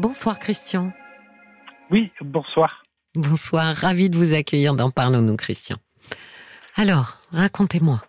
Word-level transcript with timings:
Bonsoir 0.00 0.38
Christian. 0.38 0.92
Oui, 1.90 2.10
bonsoir. 2.22 2.84
Bonsoir, 3.14 3.76
ravi 3.76 4.08
de 4.08 4.16
vous 4.16 4.32
accueillir 4.32 4.72
dans 4.72 4.90
Parlons-nous 4.90 5.36
Christian. 5.36 5.76
Alors, 6.74 7.18
racontez-moi. 7.32 8.00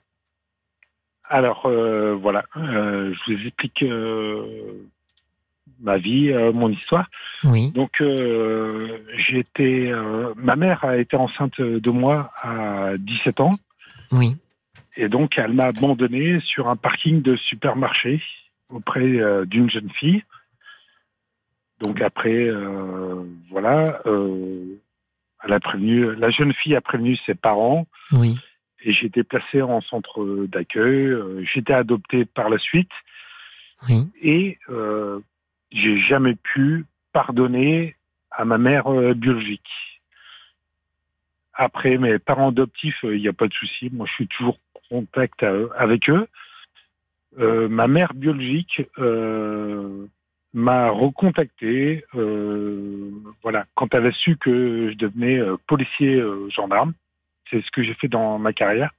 Alors, 1.25 1.65
euh, 1.65 2.15
voilà, 2.15 2.45
euh, 2.55 3.13
je 3.13 3.33
vous 3.33 3.45
explique 3.45 3.83
euh, 3.83 4.87
ma 5.81 5.97
vie, 5.97 6.31
mon 6.53 6.69
histoire. 6.69 7.09
Oui. 7.43 7.71
Donc, 7.71 8.01
j'ai 8.01 9.39
été, 9.39 9.93
ma 10.37 10.55
mère 10.55 10.85
a 10.85 10.95
été 10.95 11.17
enceinte 11.17 11.59
de 11.59 11.91
moi 11.91 12.31
à 12.41 12.91
17 12.99 13.41
ans. 13.41 13.51
Oui. 14.13 14.37
Et 14.95 15.09
donc, 15.09 15.37
elle 15.37 15.51
m'a 15.51 15.65
abandonné 15.65 16.39
sur 16.39 16.69
un 16.69 16.77
parking 16.77 17.21
de 17.21 17.35
supermarché 17.35 18.23
auprès 18.69 19.45
d'une 19.45 19.69
jeune 19.69 19.89
fille. 19.99 20.23
Donc 21.81 22.01
après, 22.01 22.49
voilà, 23.49 24.01
elle 25.43 25.53
a 25.53 25.59
prévenu, 25.59 26.15
la 26.15 26.29
jeune 26.29 26.53
fille 26.53 26.75
a 26.75 26.81
prévenu 26.81 27.17
ses 27.25 27.35
parents. 27.35 27.87
Oui. 28.11 28.37
Et 28.83 28.93
j'ai 28.93 29.07
été 29.07 29.23
placé 29.23 29.61
en 29.61 29.81
centre 29.81 30.45
d'accueil. 30.47 31.05
Euh, 31.05 31.43
j'ai 31.43 31.59
été 31.59 31.73
adopté 31.73 32.25
par 32.25 32.49
la 32.49 32.57
suite. 32.57 32.91
Oui. 33.87 34.07
Et 34.21 34.57
euh, 34.69 35.19
j'ai 35.71 35.99
jamais 36.01 36.35
pu 36.35 36.85
pardonner 37.13 37.95
à 38.31 38.45
ma 38.45 38.57
mère 38.57 38.87
euh, 38.87 39.13
biologique. 39.13 39.61
Après, 41.53 41.97
mes 41.97 42.17
parents 42.17 42.49
adoptifs, 42.49 42.99
il 43.03 43.21
n'y 43.21 43.27
a 43.27 43.33
pas 43.33 43.47
de 43.47 43.53
souci. 43.53 43.89
Moi, 43.91 44.07
je 44.07 44.13
suis 44.13 44.27
toujours 44.27 44.57
en 44.75 45.01
contact 45.01 45.45
avec 45.77 46.09
eux. 46.09 46.27
ma 47.37 47.87
mère 47.87 48.13
biologique 48.13 48.81
m'a 50.53 50.89
recontacté, 50.89 52.03
voilà, 53.41 53.65
quand 53.75 53.93
elle 53.93 54.07
a 54.07 54.11
su 54.11 54.37
que 54.37 54.91
je 54.91 54.97
devenais 54.97 55.39
policier 55.67 56.21
gendarme. 56.49 56.93
C'est 57.49 57.61
ce 57.61 57.71
que 57.71 57.83
j'ai 57.83 57.93
fait 57.95 58.07
dans 58.07 58.39
ma 58.39 58.53
carrière. 58.53 58.91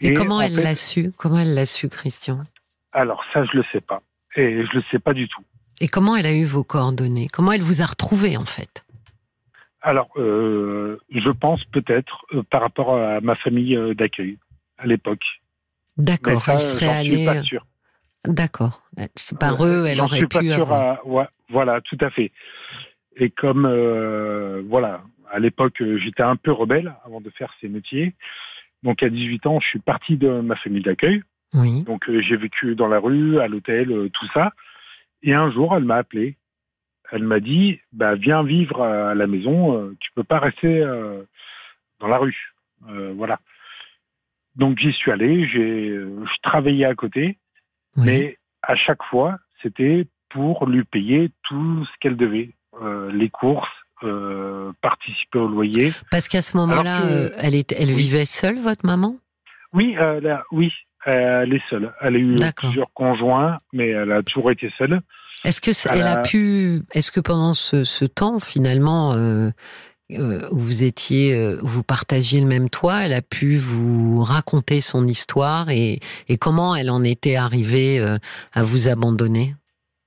Et, 0.00 0.12
comment 0.12 0.40
elle 0.40 0.54
l'a 0.54 0.74
su 0.74 1.12
Comment 1.16 1.38
elle 1.38 1.54
l'a 1.54 1.66
su, 1.66 1.88
Christian? 1.88 2.44
Alors 2.92 3.22
ça, 3.32 3.42
je 3.42 3.56
le 3.56 3.64
sais 3.72 3.80
pas. 3.80 4.02
Et 4.36 4.64
je 4.64 4.76
le 4.76 4.82
sais 4.90 4.98
pas 4.98 5.12
du 5.12 5.28
tout. 5.28 5.42
Et 5.80 5.88
comment 5.88 6.16
elle 6.16 6.26
a 6.26 6.32
eu 6.32 6.44
vos 6.44 6.64
coordonnées? 6.64 7.28
Comment 7.32 7.52
elle 7.52 7.62
vous 7.62 7.82
a 7.82 7.86
retrouvé 7.86 8.36
en 8.36 8.46
fait? 8.46 8.84
Alors, 9.80 10.08
euh, 10.16 10.98
je 11.10 11.30
pense 11.30 11.64
peut-être 11.66 12.26
euh, 12.34 12.42
par 12.50 12.62
rapport 12.62 12.96
à 12.96 13.20
ma 13.20 13.34
famille 13.36 13.76
euh, 13.76 13.94
d'accueil 13.94 14.38
à 14.76 14.86
l'époque. 14.86 15.22
D'accord, 15.96 16.42
elle 16.48 16.62
serait 16.62 16.88
allée. 16.88 17.24
Pas 17.24 17.42
sûr. 17.42 17.64
D'accord. 18.28 18.82
C'est 19.14 19.38
par 19.38 19.64
eux, 19.64 19.86
elle 19.86 20.00
aurait 20.00 20.26
pu. 20.26 20.52
Ouais, 21.04 21.26
voilà, 21.48 21.80
tout 21.80 21.98
à 22.00 22.10
fait. 22.10 22.30
Et 23.16 23.30
comme 23.30 23.66
voilà, 24.68 25.02
à 25.30 25.38
l'époque, 25.38 25.80
euh, 25.80 25.98
j'étais 25.98 26.22
un 26.22 26.36
peu 26.36 26.52
rebelle 26.52 26.94
avant 27.04 27.20
de 27.20 27.30
faire 27.30 27.52
ces 27.60 27.68
métiers. 27.68 28.14
Donc 28.82 29.02
à 29.02 29.08
18 29.08 29.46
ans, 29.46 29.60
je 29.60 29.66
suis 29.66 29.78
parti 29.78 30.16
de 30.16 30.40
ma 30.40 30.56
famille 30.56 30.82
d'accueil. 30.82 31.22
Oui. 31.54 31.82
Donc 31.84 32.08
euh, 32.08 32.20
j'ai 32.20 32.36
vécu 32.36 32.74
dans 32.74 32.88
la 32.88 32.98
rue, 32.98 33.40
à 33.40 33.48
l'hôtel, 33.48 33.90
euh, 33.90 34.08
tout 34.12 34.26
ça. 34.32 34.52
Et 35.22 35.34
un 35.34 35.50
jour, 35.50 35.74
elle 35.76 35.84
m'a 35.84 35.96
appelé. 35.96 36.36
Elle 37.10 37.24
m'a 37.24 37.40
dit 37.40 37.80
bah, 37.92 38.14
Viens 38.14 38.42
vivre 38.42 38.82
à 38.82 39.14
la 39.14 39.26
maison, 39.26 39.94
tu 39.98 40.10
peux 40.14 40.24
pas 40.24 40.38
rester 40.38 40.80
dans 42.00 42.06
la 42.06 42.18
rue. 42.18 42.52
voilà. 43.14 43.40
Donc 44.56 44.78
j'y 44.78 44.92
suis 44.92 45.10
allé, 45.10 45.48
j'ai 45.48 45.94
je 45.94 46.40
travaillais 46.42 46.84
à 46.84 46.94
côté, 46.94 47.38
mais 47.98 48.38
à 48.62 48.76
chaque 48.76 49.02
fois, 49.04 49.38
c'était 49.62 50.06
pour 50.30 50.66
lui 50.66 50.84
payer 50.84 51.30
tout 51.44 51.84
ce 51.84 51.90
qu'elle 52.00 52.16
devait. 52.16 52.50
les 53.12 53.28
courses, 53.30 53.68
euh, 54.04 54.70
participer 54.80 55.40
au 55.40 55.48
loyer. 55.48 55.92
Parce 56.12 56.28
qu'à 56.28 56.40
ce 56.40 56.56
moment-là, 56.58 57.06
euh, 57.06 57.30
elle, 57.40 57.56
est, 57.56 57.72
elle 57.72 57.90
vivait 57.90 58.26
seule, 58.26 58.56
votre 58.58 58.86
maman? 58.86 59.16
Oui, 59.72 59.96
oui, 60.52 60.72
elle 61.04 61.52
est 61.52 61.62
seule. 61.68 61.92
Elle 62.00 62.14
a 62.14 62.18
eu 62.18 62.36
plusieurs 62.56 62.92
conjoints, 62.92 63.58
mais 63.72 63.88
elle 63.88 64.12
a 64.12 64.22
toujours 64.22 64.52
été 64.52 64.72
seule. 64.78 65.00
Est-ce 65.44 65.60
que 65.60 65.72
elle, 65.92 66.06
a... 66.06 66.22
pu, 66.22 66.82
est-ce 66.94 67.10
que 67.10 67.18
pendant 67.18 67.54
ce, 67.54 68.04
temps 68.04 68.38
finalement 68.38 69.14
euh, 70.12 70.48
où 70.50 70.58
vous 70.58 70.84
étiez, 70.84 71.56
vous 71.60 71.82
partagiez 71.82 72.40
le 72.40 72.46
même 72.46 72.70
toit, 72.70 73.04
elle 73.04 73.12
a 73.12 73.22
pu 73.22 73.56
vous 73.56 74.22
raconter 74.22 74.80
son 74.80 75.06
histoire 75.06 75.70
et, 75.70 76.00
et 76.28 76.36
comment 76.38 76.74
elle 76.74 76.90
en 76.90 77.04
était 77.04 77.36
arrivée 77.36 77.98
à 78.52 78.62
vous 78.62 78.88
abandonner? 78.88 79.54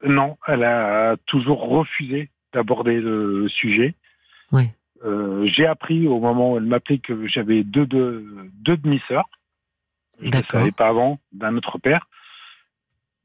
Non, 0.04 0.38
elle 0.48 0.64
a 0.64 1.16
toujours 1.28 1.68
refusé 1.68 2.30
d'aborder 2.54 3.00
le 3.00 3.48
sujet. 3.50 3.96
Euh, 5.04 5.48
j'ai 5.48 5.66
appris 5.66 6.08
au 6.08 6.20
moment 6.20 6.54
où 6.54 6.58
elle 6.58 6.66
m'appelait 6.66 7.00
que 7.00 7.28
j'avais 7.28 7.64
deux, 7.64 7.86
deux, 7.86 8.26
deux 8.54 8.78
demi-sœurs. 8.78 9.30
Je 10.22 10.28
ne 10.28 10.44
savais 10.44 10.72
pas 10.72 10.90
avant, 10.90 11.20
d'un 11.32 11.56
autre 11.56 11.80
père. 11.80 12.08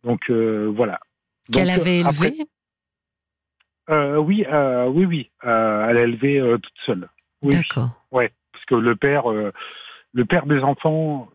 Donc 0.02 0.30
euh, 0.30 0.72
voilà. 0.74 1.00
Qu'elle 1.52 1.70
avait 1.70 2.02
euh, 3.90 4.16
Oui, 4.18 4.44
oui, 4.88 5.04
oui. 5.04 5.30
elle 5.42 5.96
a 5.96 6.02
élevé 6.02 6.40
toute 6.62 6.78
seule. 6.84 7.08
D'accord. 7.42 7.90
Ouais, 8.10 8.32
parce 8.52 8.64
que 8.64 8.74
le 8.74 8.96
père, 8.96 9.24
le 9.28 10.24
père 10.24 10.46
des 10.46 10.60
enfants, 10.60 11.28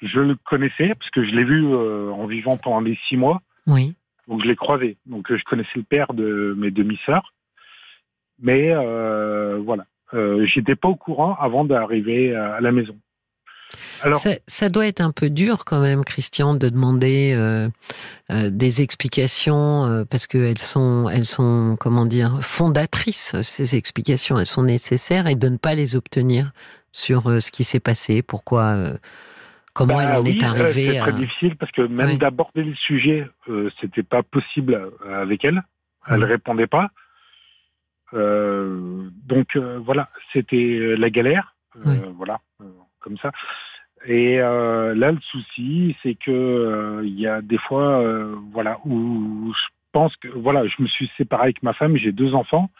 je 0.00 0.20
le 0.20 0.36
connaissais 0.36 0.94
parce 0.94 1.10
que 1.10 1.24
je 1.24 1.32
l'ai 1.32 1.44
vu 1.44 1.66
en 1.74 2.26
vivant 2.26 2.56
pendant 2.56 2.80
les 2.80 2.98
six 3.08 3.16
mois. 3.16 3.40
Oui. 3.66 3.94
Donc 4.28 4.42
je 4.42 4.48
l'ai 4.48 4.56
croisé. 4.56 4.96
Donc 5.06 5.26
je 5.34 5.42
connaissais 5.44 5.76
le 5.76 5.82
père 5.82 6.12
de 6.14 6.54
mes 6.56 6.70
demi-sœurs. 6.70 7.32
Mais 8.40 8.70
euh, 8.72 9.60
voilà, 9.64 9.84
euh, 10.14 10.46
j'étais 10.46 10.76
pas 10.76 10.88
au 10.88 10.94
courant 10.94 11.34
avant 11.40 11.64
d'arriver 11.64 12.34
à 12.34 12.60
la 12.60 12.72
maison. 12.72 12.96
Alors, 14.02 14.20
ça, 14.46 14.68
doit 14.68 14.86
être 14.86 15.00
un 15.00 15.10
peu 15.10 15.30
dur 15.30 15.64
quand 15.64 15.80
même, 15.80 16.04
Christian, 16.04 16.54
de 16.54 16.68
demander 16.68 17.32
euh, 17.34 17.68
euh, 18.30 18.50
des 18.50 18.80
explications 18.82 19.84
euh, 19.84 20.04
parce 20.04 20.26
qu'elles 20.26 20.58
sont, 20.58 21.08
elles 21.08 21.26
sont, 21.26 21.76
comment 21.78 22.06
dire, 22.06 22.42
fondatrices. 22.42 23.40
Ces 23.42 23.76
explications, 23.76 24.38
elles 24.38 24.46
sont 24.46 24.62
nécessaires 24.62 25.26
et 25.26 25.34
de 25.34 25.48
ne 25.48 25.56
pas 25.56 25.74
les 25.74 25.96
obtenir 25.96 26.52
sur 26.92 27.42
ce 27.42 27.50
qui 27.50 27.64
s'est 27.64 27.80
passé, 27.80 28.22
pourquoi, 28.22 28.74
comment 29.74 29.96
bah 29.96 30.04
elle 30.04 30.16
en 30.16 30.24
est 30.24 30.42
arrivée. 30.42 30.92
C'est 30.92 30.98
très 31.00 31.12
difficile 31.12 31.56
parce 31.56 31.70
que 31.72 31.82
même 31.82 32.16
d'aborder 32.16 32.62
le 32.62 32.74
sujet, 32.74 33.28
c'était 33.80 34.02
pas 34.02 34.22
possible 34.22 34.90
avec 35.12 35.44
elle. 35.44 35.62
Elle 36.08 36.20
ne 36.20 36.24
répondait 36.24 36.66
pas. 36.66 36.90
Donc 38.14 39.56
voilà, 39.84 40.08
c'était 40.32 40.96
la 40.96 41.10
galère, 41.10 41.54
voilà, 42.16 42.40
comme 43.00 43.18
ça. 43.18 43.32
Et 44.06 44.36
là, 44.36 44.92
le 44.92 45.20
souci, 45.20 45.96
c'est 46.02 46.14
que 46.14 47.02
il 47.04 47.18
y 47.18 47.26
a 47.26 47.42
des 47.42 47.58
fois, 47.58 48.02
voilà, 48.52 48.78
où 48.84 49.52
je 49.52 49.68
pense 49.92 50.14
que, 50.16 50.28
voilà, 50.28 50.66
je 50.66 50.82
me 50.82 50.86
suis 50.86 51.10
séparé 51.16 51.44
avec 51.44 51.62
ma 51.62 51.72
femme, 51.72 51.96
j'ai 51.96 52.12
deux 52.12 52.34
enfants, 52.34 52.70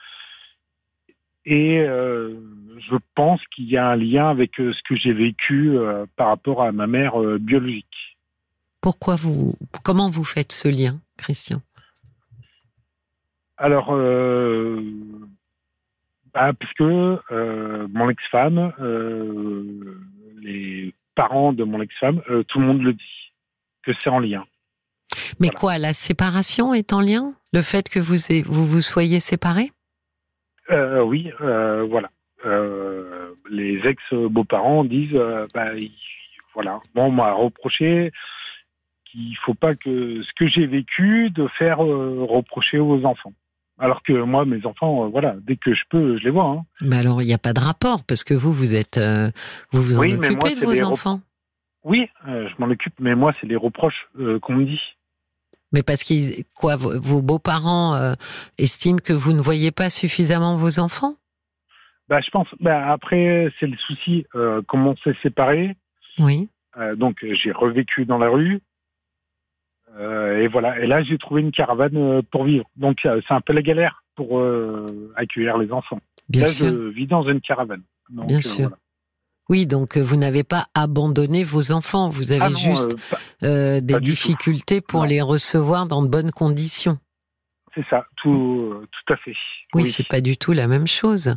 et 1.45 1.79
je 1.79 2.97
pense 3.15 3.41
qu'il 3.55 3.65
y 3.65 3.77
a 3.77 3.89
un 3.89 3.97
lien 3.97 4.29
avec 4.31 4.53
ce 4.57 4.83
que 4.89 4.95
j'ai 4.95 5.13
vécu 5.13 5.77
par 6.17 6.29
rapport 6.29 6.63
à 6.63 6.71
ma 6.71 6.87
mère 6.87 7.19
biologique. 7.41 8.17
Pourquoi 8.81 9.17
vous, 9.17 9.55
comment 9.83 10.09
vous 10.09 10.25
faites 10.25 10.53
ce 10.53 10.69
lien, 10.69 11.01
Christian? 11.17 11.61
Alors, 13.57 13.89
euh, 16.39 16.53
bah, 16.53 16.53
parce 16.59 16.73
que 16.75 17.19
euh, 17.33 17.87
mon 17.93 18.11
ex-femme, 18.11 18.73
euh, 18.81 19.99
les 20.43 20.95
parents 21.15 21.53
de 21.53 21.65
mon 21.65 21.81
ex-femme, 21.81 22.21
tout 22.49 22.61
le 22.61 22.67
monde 22.67 22.83
le 22.83 22.93
dit, 22.93 23.33
que 23.83 23.93
c'est 24.01 24.11
en 24.11 24.21
lien. 24.21 24.45
Mais 25.41 25.51
quoi, 25.51 25.79
la 25.79 25.95
séparation 25.95 26.75
est 26.75 26.93
en 26.93 27.01
lien? 27.01 27.35
Le 27.53 27.63
fait 27.63 27.89
que 27.89 27.99
vous 27.99 28.17
vous, 28.47 28.67
vous 28.67 28.81
soyez 28.81 29.21
séparés? 29.21 29.71
Oui, 30.71 31.31
voilà. 31.41 32.11
les 33.51 33.81
ex-beaux-parents 33.85 34.85
disent, 34.85 35.19
bah, 35.55 35.71
voilà, 36.55 36.81
bon, 36.95 37.07
on 37.07 37.11
m'a 37.11 37.33
reproché 37.33 38.13
qu'il 39.11 39.37
faut 39.39 39.55
pas 39.55 39.75
que 39.75 40.23
ce 40.23 40.31
que 40.39 40.47
j'ai 40.47 40.67
vécu 40.67 41.31
de 41.31 41.49
faire 41.59 41.79
reprocher 41.79 42.79
aux 42.79 43.05
enfants. 43.05 43.33
Alors 43.79 44.03
que 44.03 44.13
moi, 44.13 44.45
mes 44.45 44.65
enfants, 44.67 45.05
euh, 45.05 45.09
voilà, 45.09 45.37
dès 45.41 45.57
que 45.57 45.73
je 45.73 45.83
peux, 45.89 46.19
je 46.19 46.25
les 46.25 46.31
vois. 46.31 46.47
Hein. 46.47 46.63
Mais 46.81 46.97
alors, 46.97 47.23
il 47.23 47.27
n'y 47.27 47.35
a 47.35 47.39
pas 47.39 47.53
de 47.53 47.61
rapport 47.61 48.05
parce 48.05 48.25
que 48.25 48.35
vous, 48.35 48.53
vous 48.53 48.75
êtes, 48.75 48.99
euh, 48.99 49.31
vous 49.71 49.83
vous 49.83 49.99
en 49.99 50.03
occupez 50.03 50.57
de 50.57 50.65
vos 50.65 50.83
enfants. 50.83 51.21
Oui, 51.85 52.09
euh, 52.27 52.49
je 52.49 52.55
m'en 52.59 52.71
occupe, 52.71 52.95
mais 52.99 53.15
moi, 53.15 53.33
c'est 53.41 53.47
les 53.47 53.57
reproches 53.57 54.09
qu'on 54.43 54.55
me 54.55 54.65
dit. 54.65 54.81
Mais 55.73 55.83
parce 55.83 56.03
que 56.03 56.43
quoi, 56.55 56.77
vos, 56.77 57.23
beaux-parents 57.23 58.15
estiment 58.57 58.99
que 58.99 59.13
vous 59.13 59.33
ne 59.33 59.41
voyez 59.41 59.71
pas 59.71 59.91
suffisamment 59.91 60.57
vos 60.57 60.81
enfants? 60.81 61.15
Bah, 62.09 62.21
je 62.21 62.31
pense. 62.31 62.49
Bah, 62.59 62.91
après, 62.91 63.53
c'est 63.61 63.67
le 63.67 63.77
souci. 63.77 64.27
comment 64.67 64.93
on 64.93 64.97
s'est 64.97 65.17
séparés. 65.23 65.77
Oui. 66.19 66.49
donc, 66.97 67.19
j'ai 67.23 67.53
revécu 67.53 68.07
dans 68.07 68.19
la 68.19 68.29
rue. 68.29 68.61
Et 69.99 70.47
voilà. 70.49 70.79
Et 70.81 70.87
là, 70.87 71.03
j'ai 71.03 71.19
trouvé 71.19 71.41
une 71.43 71.53
caravane 71.53 72.23
pour 72.31 72.45
vivre. 72.45 72.65
Donc, 72.77 72.99
c'est 73.03 73.35
un 73.35 73.41
peu 73.41 73.53
la 73.53 73.63
galère 73.63 74.03
pour 74.15 74.43
accueillir 75.17 75.59
les 75.59 75.73
enfants. 75.73 76.01
Bien 76.29 76.43
là, 76.43 76.49
sûr. 76.49 76.67
je 76.67 76.89
vis 76.89 77.07
dans 77.07 77.23
une 77.29 77.41
caravane. 77.41 77.83
Bien 78.11 78.41
sûr. 78.41 78.71
Oui, 79.51 79.67
donc 79.67 79.97
vous 79.97 80.17
n'avez 80.17 80.45
pas 80.45 80.67
abandonné 80.75 81.43
vos 81.43 81.73
enfants, 81.73 82.11
vous 82.11 82.33
avez 82.33 82.43
Ah 82.45 82.51
non, 82.51 82.59
juste 82.59 82.93
euh, 82.93 82.97
pas- 83.11 83.47
euh, 83.47 83.81
des 83.81 83.95
pas 83.95 84.01
difficultés 84.01 84.83
pour 84.83 85.01
Non. 85.01 85.07
les 85.09 85.23
recevoir 85.23 85.87
dans 85.87 86.03
de 86.03 86.09
bonnes 86.09 86.33
conditions. 86.33 86.99
c'est 87.75 87.85
ça, 87.89 88.05
tout, 88.17 88.73
euh, 88.75 88.87
tout 88.93 89.13
à 89.15 89.17
fait. 89.17 89.35
Oui, 89.75 89.87
c'est 89.87 90.07
pas 90.07 90.21
du 90.21 90.37
tout 90.37 90.53
la 90.53 90.67
même 90.67 90.87
chose. 90.87 91.35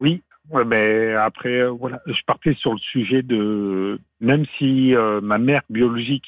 Oui, 0.00 0.22
ouais, 0.50 0.64
mais 0.64 1.14
après, 1.14 1.62
euh, 1.62 1.70
voilà, 1.70 2.00
je 2.06 2.20
partais 2.26 2.54
sur 2.54 2.72
le 2.72 2.78
sujet 2.78 3.22
de 3.22 3.98
même 4.20 4.44
si 4.58 4.94
euh, 4.94 5.20
ma 5.20 5.38
mère 5.38 5.62
biologique 5.70 6.26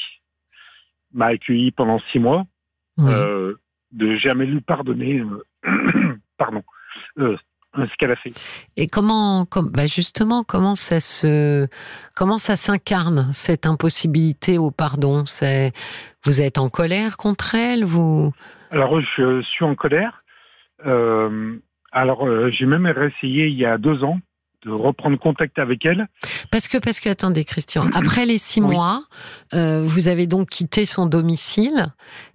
m'a 1.13 1.27
accueilli 1.27 1.71
pendant 1.73 1.99
six 2.13 2.19
mois, 2.19 2.45
Oui. 2.99 3.13
euh, 3.13 3.55
de 3.93 4.17
jamais 4.17 4.47
lui 4.47 4.61
pardonner, 4.61 5.21
euh, 5.21 6.17
pardon, 6.39 6.63
euh, 7.19 7.37
ce 7.77 7.97
qu'elle 7.99 8.13
a 8.13 8.17
fait. 8.17 8.33
Et 8.77 8.87
comment, 8.87 9.45
comme, 9.47 9.71
bah 9.71 9.87
justement, 9.87 10.43
comment 10.45 10.75
ça 10.75 11.01
se, 11.01 11.67
comment 12.15 12.39
ça 12.39 12.57
s'incarne 12.57 13.29
cette 13.33 13.67
impossibilité 13.67 14.59
au 14.59 14.71
pardon? 14.71 15.25
C'est, 15.27 15.73
vous 16.25 16.41
êtes 16.41 16.59
en 16.59 16.69
colère 16.69 17.17
contre 17.17 17.55
elle, 17.55 17.85
vous? 17.85 18.33
Alors, 18.71 19.01
je 19.01 19.43
suis 19.43 19.65
en 19.65 19.75
colère. 19.75 20.23
Alors, 21.93 22.27
j'ai 22.53 22.67
même 22.67 22.87
réessayé 22.87 23.49
il 23.49 23.57
y 23.57 23.65
a 23.67 23.79
deux 23.79 24.03
ans 24.05 24.21
de 24.63 24.71
reprendre 24.71 25.19
contact 25.19 25.59
avec 25.59 25.85
elle. 25.87 26.07
Parce 26.51 26.69
que, 26.69 26.79
parce 26.79 27.01
que, 27.01 27.09
attendez, 27.09 27.45
Christian, 27.45 27.89
après 27.95 28.27
les 28.27 28.39
six 28.39 28.61
Oui. 28.61 28.75
mois, 28.75 29.03
euh, 29.55 29.83
vous 29.85 30.09
avez 30.09 30.27
donc 30.27 30.49
quitté 30.49 30.87
son 30.87 31.07
domicile, 31.07 31.87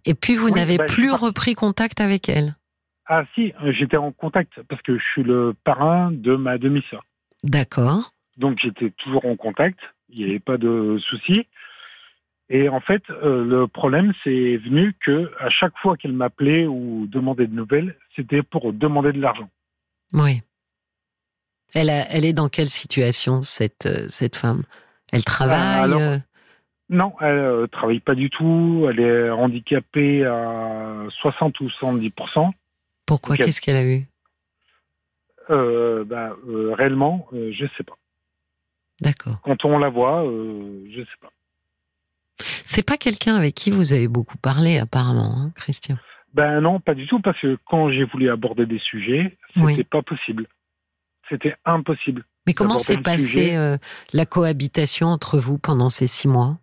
et 0.06 0.14
puis 0.14 0.36
vous 0.36 0.48
Oui, 0.48 0.54
n'avez 0.54 0.78
bah, 0.78 0.86
plus 0.86 1.12
repris 1.12 1.54
contact 1.56 2.02
avec 2.02 2.30
elle. 2.30 2.56
Ah 3.08 3.24
si, 3.36 3.54
euh, 3.64 3.72
j'étais 3.72 3.98
en 3.98 4.12
contact 4.12 4.62
parce 4.68 4.82
que 4.82 4.98
je 4.98 5.04
suis 5.12 5.24
le 5.24 5.54
parrain 5.64 6.12
de 6.12 6.36
ma 6.36 6.58
demi-sœur. 6.58 7.04
D'accord. 7.44 8.12
Donc 8.38 8.58
j'étais 8.62 8.90
toujours 8.98 9.26
en 9.26 9.36
contact, 9.36 9.80
il 10.10 10.24
n'y 10.26 10.30
avait 10.32 10.40
pas 10.40 10.58
de 10.58 10.98
souci. 11.08 11.46
Et 12.50 12.70
en 12.70 12.80
fait, 12.80 13.04
euh, 13.10 13.44
le 13.44 13.68
problème, 13.68 14.14
c'est 14.24 14.58
venu 14.58 14.94
que 15.04 15.32
à 15.40 15.50
chaque 15.50 15.78
fois 15.78 15.98
qu'elle 15.98 16.14
m'appelait 16.14 16.68
ou 16.68 17.08
demandait 17.08 17.48
de 17.48 17.56
nouvelles, 17.56 17.96
c'était 18.16 18.44
pour 18.44 18.72
demander 18.74 19.14
de 19.14 19.22
l'argent. 19.22 19.50
Oui. 20.14 20.42
Elle, 21.76 21.90
a- 21.90 22.10
elle 22.10 22.26
est 22.26 22.34
dans 22.34 22.50
quelle 22.50 22.70
situation, 22.70 23.42
cette, 23.44 23.86
euh, 23.86 24.06
cette 24.10 24.38
femme? 24.38 24.64
Elle 25.12 25.24
travaille 25.26 25.84
alors, 25.84 26.00
euh, 26.02 26.18
Non, 26.90 27.14
elle 27.20 27.28
euh, 27.38 27.68
travaille 27.68 28.00
pas 28.00 28.16
du 28.16 28.30
tout. 28.30 28.88
Elle 28.90 29.00
est 29.00 29.30
handicapée 29.30 30.26
à 30.26 31.06
60 31.22 31.60
ou 31.60 31.70
70% 31.70 32.52
Pourquoi. 33.06 33.36
Qu'est-ce 33.38 33.62
qu'elle 33.62 33.76
a 33.76 33.84
eu? 33.84 34.08
Euh, 35.50 36.04
bah, 36.06 36.36
euh, 36.48 36.74
Réellement, 36.74 37.28
euh, 37.34 37.52
je 37.54 37.66
sais 37.78 37.84
pas. 37.84 37.98
D'accord. 39.02 39.40
Quand 39.44 39.66
on 39.66 39.78
la 39.78 39.90
voit, 39.90 40.24
je 40.26 41.02
sais 41.02 41.18
pas. 41.22 41.30
C'est 42.64 42.86
pas 42.86 42.98
quelqu'un 42.98 43.36
avec 43.36 43.54
qui 43.54 43.70
vous 43.70 43.94
avez 43.94 44.08
beaucoup 44.08 44.38
parlé, 44.38 44.80
apparemment, 44.80 45.36
hein, 45.38 45.52
Christian? 45.56 45.98
Ben 46.34 46.60
non, 46.62 46.80
pas 46.80 46.96
du 46.96 47.06
tout, 47.08 47.20
parce 47.22 47.40
que 47.40 47.58
quand 47.66 47.90
j'ai 47.92 48.04
voulu 48.06 48.30
aborder 48.30 48.66
des 48.66 48.80
sujets, 48.80 49.38
c'était 49.54 49.64
Oui. 49.64 49.84
pas 49.84 50.02
possible. 50.02 50.48
C'était 51.30 51.56
impossible. 51.66 52.24
Mais 52.48 52.54
comment 52.54 52.78
s'est 52.78 52.98
passée 52.98 53.56
euh, 53.56 53.78
la 54.14 54.26
cohabitation 54.26 55.08
entre 55.08 55.40
vous 55.40 55.58
pendant 55.58 55.90
ces 55.90 56.08
six 56.08 56.28
mois? 56.28 56.58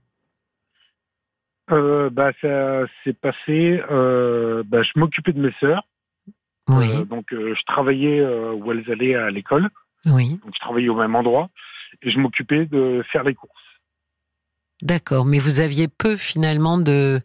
Euh, 1.70 2.10
bah, 2.10 2.30
ça 2.40 2.82
s'est 3.02 3.12
passé. 3.12 3.80
Euh, 3.90 4.62
bah, 4.66 4.82
je 4.82 4.90
m'occupais 4.98 5.32
de 5.32 5.40
mes 5.40 5.52
sœurs. 5.60 5.82
Oui, 6.68 6.88
Euh, 6.92 7.04
donc, 7.04 7.26
je 7.30 7.64
travaillais 7.66 8.24
où 8.24 8.70
elles 8.72 8.88
allaient 8.90 9.14
à 9.16 9.30
l'école. 9.30 9.68
oui. 10.06 10.38
Donc, 10.44 10.52
je 10.54 10.60
travaillais 10.60 10.88
au 10.88 10.96
même 10.96 11.14
endroit. 11.16 11.48
Et 12.02 12.10
je 12.10 12.18
m'occupais 12.18 12.66
de 12.66 13.04
faire 13.12 13.22
les 13.24 13.34
courses. 13.34 13.52
D'accord. 14.82 15.24
Mais 15.24 15.38
vous 15.38 15.60
aviez 15.60 15.88
peu 15.88 16.16
finalement 16.16 16.78
de 16.78 17.20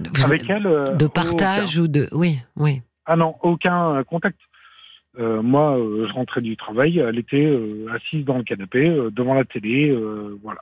vous- 0.00 0.24
Avec 0.24 0.48
elles. 0.48 0.96
de 0.96 1.06
partage 1.06 1.78
ou 1.78 1.86
de 1.86 2.08
oui, 2.12 2.38
oui. 2.56 2.82
Ah 3.06 3.16
non, 3.16 3.36
aucun 3.42 4.02
contact. 4.04 4.38
Euh, 5.18 5.42
moi, 5.42 5.76
euh, 5.76 6.06
je 6.08 6.12
rentrais 6.12 6.40
du 6.40 6.56
travail. 6.56 6.98
Elle 6.98 7.18
était 7.18 7.44
euh, 7.44 7.86
assise 7.92 8.24
dans 8.24 8.38
le 8.38 8.44
canapé, 8.44 8.88
devant 9.10 9.34
la 9.34 9.44
télé. 9.44 9.92
voilà. 10.42 10.60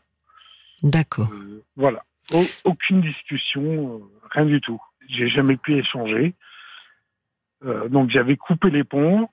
D'accord. 0.82 1.28
Voilà. 1.76 2.02
Au- 2.32 2.46
aucune 2.64 3.00
discussion, 3.00 4.00
rien 4.32 4.44
du 4.46 4.60
tout. 4.60 4.80
J'ai 5.08 5.28
jamais 5.28 5.56
pu 5.56 5.78
échanger. 5.78 6.34
Donc 7.90 8.10
j'avais 8.10 8.36
coupé 8.36 8.70
les 8.70 8.84
ponts. 8.84 9.28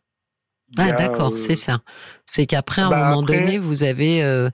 Ah 0.77 0.93
d'accord, 0.93 1.37
c'est 1.37 1.55
ça. 1.55 1.81
C'est 2.25 2.47
qu'après, 2.47 2.81
à 2.81 2.87
un 2.87 2.89
bah, 2.89 3.09
moment 3.09 3.21
après- 3.21 3.39
donné, 3.39 3.59
vous 3.59 3.83
avez 3.83 4.47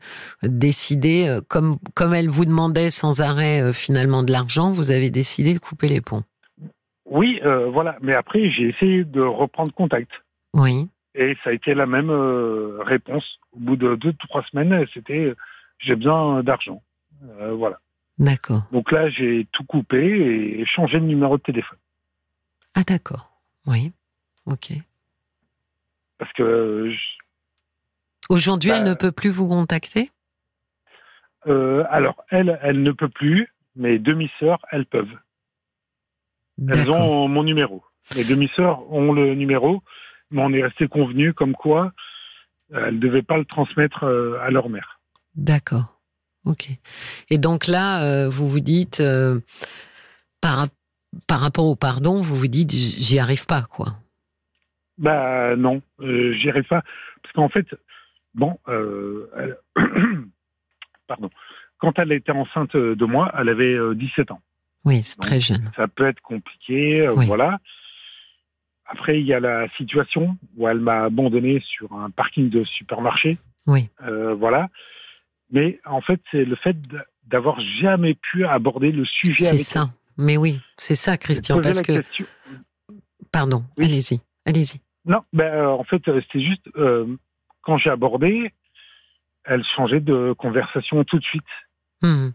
décidé, 0.44 1.40
comme 1.48 1.78
comme 1.96 2.14
elle 2.14 2.28
vous 2.28 2.46
demandait 2.46 2.92
sans 2.92 3.22
arrêt 3.22 3.72
finalement 3.72 4.24
de 4.24 4.31
l'argent, 4.31 4.72
vous 4.72 4.92
avez 4.92 5.10
décidé 5.10 5.54
de 5.54 5.60
couper 5.60 5.88
les 5.88 6.02
ponts. 6.02 6.24
Oui, 7.06 7.40
voilà. 7.72 7.98
Mais 8.02 8.14
après, 8.14 8.50
j'ai 8.52 8.69
essayé 8.69 9.04
de 9.06 9.22
reprendre 9.22 9.72
contact. 9.74 10.12
Oui. 10.53 10.89
Et 11.15 11.36
ça 11.44 11.50
a 11.50 11.53
été 11.53 11.74
la 11.74 11.86
même 11.86 12.09
euh, 12.09 12.77
réponse. 12.83 13.25
Au 13.53 13.59
bout 13.59 13.75
de 13.75 13.95
deux, 13.95 14.13
trois 14.13 14.44
semaines, 14.44 14.86
c'était 14.94 15.25
euh, 15.25 15.36
j'ai 15.80 15.95
besoin 15.95 16.42
d'argent. 16.44 16.81
Euh, 17.24 17.53
voilà. 17.53 17.80
D'accord. 18.18 18.63
Donc 18.71 18.92
là, 18.92 19.09
j'ai 19.09 19.48
tout 19.51 19.63
coupé 19.65 19.98
et 19.98 20.65
changé 20.65 21.00
de 21.00 21.06
numéro 21.06 21.38
de 21.38 21.42
téléphone. 21.44 21.77
Ah 22.75 22.83
d'accord. 22.83 23.31
Oui. 23.65 23.92
Ok. 24.45 24.71
Parce 26.18 26.31
que 26.33 26.92
je- 26.92 27.21
Aujourd'hui, 28.33 28.69
elle 28.69 28.83
Bah, 28.83 28.89
ne 28.92 28.94
peut 28.95 29.12
plus 29.12 29.30
vous 29.30 29.47
contacter? 29.47 30.12
Euh, 31.47 31.83
alors, 31.89 32.24
elle, 32.30 32.59
elle 32.62 32.81
ne 32.83 32.92
peut 32.92 33.09
plus. 33.09 33.51
Mes 33.75 34.00
demi-sœurs, 34.00 34.59
elles 34.71 34.86
peuvent. 34.86 35.18
Elles 36.69 36.89
ont 36.92 37.27
mon 37.27 37.44
numéro. 37.44 37.83
Mes 38.15 38.24
demi-sœurs 38.24 38.89
ont 38.92 39.12
le 39.13 39.33
numéro, 39.33 39.81
mais 40.31 40.42
on 40.42 40.51
est 40.54 40.63
resté 40.63 40.88
convenu 40.88 41.33
comme 41.33 41.54
quoi 41.54 41.92
euh, 42.74 42.86
elles 42.88 42.95
ne 42.95 43.00
devaient 43.00 43.22
pas 43.22 43.38
le 43.38 43.45
transmettre 43.45 44.04
euh, 44.06 44.39
à 44.42 44.50
leur 44.50 44.69
mère. 44.69 45.00
D'accord. 45.36 46.00
Ok. 46.45 46.69
Et 47.30 47.38
donc 47.38 47.68
là, 47.68 48.01
euh, 48.04 48.30
vous 48.30 48.50
vous 48.50 48.60
dites, 48.62 49.00
euh, 49.01 49.39
par, 50.42 50.68
par 51.28 51.39
rapport 51.42 51.66
au 51.66 51.75
pardon, 51.75 52.22
vous 52.22 52.36
vous 52.36 52.48
dites, 52.48 52.72
j'y 52.72 53.19
arrive 53.19 53.45
pas, 53.45 53.62
quoi. 53.63 53.95
Bah 54.98 55.56
non, 55.56 55.81
euh, 56.00 56.33
j'y 56.33 56.50
arrive 56.50 56.64
pas. 56.68 56.83
Parce 57.21 57.33
qu'en 57.33 57.50
fait, 57.50 57.68
bon, 58.33 58.57
euh, 58.68 59.30
elle- 59.38 59.57
pardon, 61.07 61.30
quand 61.78 61.97
elle 62.00 62.11
était 62.11 62.31
enceinte 62.31 62.76
de 62.76 63.06
moi, 63.06 63.31
elle 63.38 63.50
avait 63.50 63.73
euh, 63.73 63.94
17 63.95 64.31
ans. 64.31 64.42
Oui, 64.85 65.04
c'est 65.04 65.19
très 65.19 65.40
jeune. 65.40 65.71
Ça 65.76 65.88
peut 65.88 66.07
être 66.07 66.21
compliqué, 66.21 67.07
Oui. 67.09 67.26
voilà. 67.28 67.59
Après, 68.92 69.19
il 69.19 69.26
y 69.26 69.33
a 69.33 69.40
la 69.40 69.69
situation 69.78 70.38
où 70.57 70.68
elle 70.68 70.80
m'a 70.80 71.04
abandonné 71.06 71.62
sur 71.66 71.92
un 71.94 72.10
parking 72.10 72.50
de 72.50 72.64
supermarché. 72.64 73.38
Oui. 73.68 73.88
Euh, 74.04 74.33
voilà. 74.36 74.68
Mais 75.52 75.80
en 75.86 76.02
fait, 76.02 76.21
c'est 76.31 76.44
le 76.45 76.56
fait 76.57 76.76
d'avoir 77.28 77.60
jamais 77.81 78.16
pu 78.16 78.45
aborder 78.45 78.92
le 78.92 79.06
sujet 79.06 79.45
C'est 79.45 79.57
ça. 79.60 79.90
Mais 80.18 80.38
oui, 80.38 80.60
c'est 80.78 80.95
ça. 80.95 81.18
Christian, 81.18 81.62
parce 81.62 81.81
que, 81.81 81.94
question- 82.02 82.26
pardon, 83.31 83.64
Oui. 83.78 83.86
allez-y, 83.86 84.19
allez-y. 84.45 84.81
Non, 85.06 85.21
ben, 85.33 85.45
euh, 85.54 85.68
en 85.69 85.83
fait, 85.83 86.02
c'était 86.06 86.44
juste 86.44 86.68
euh, 86.76 87.16
quand 87.64 87.78
j'ai 87.78 87.90
abordé, 87.90 88.52
elle 89.45 89.64
changeait 89.76 90.00
de 90.02 90.33
conversation 90.38 91.04
tout 91.06 91.18
de 91.18 91.24
suite. 91.24 91.44
Hmm. 92.02 92.30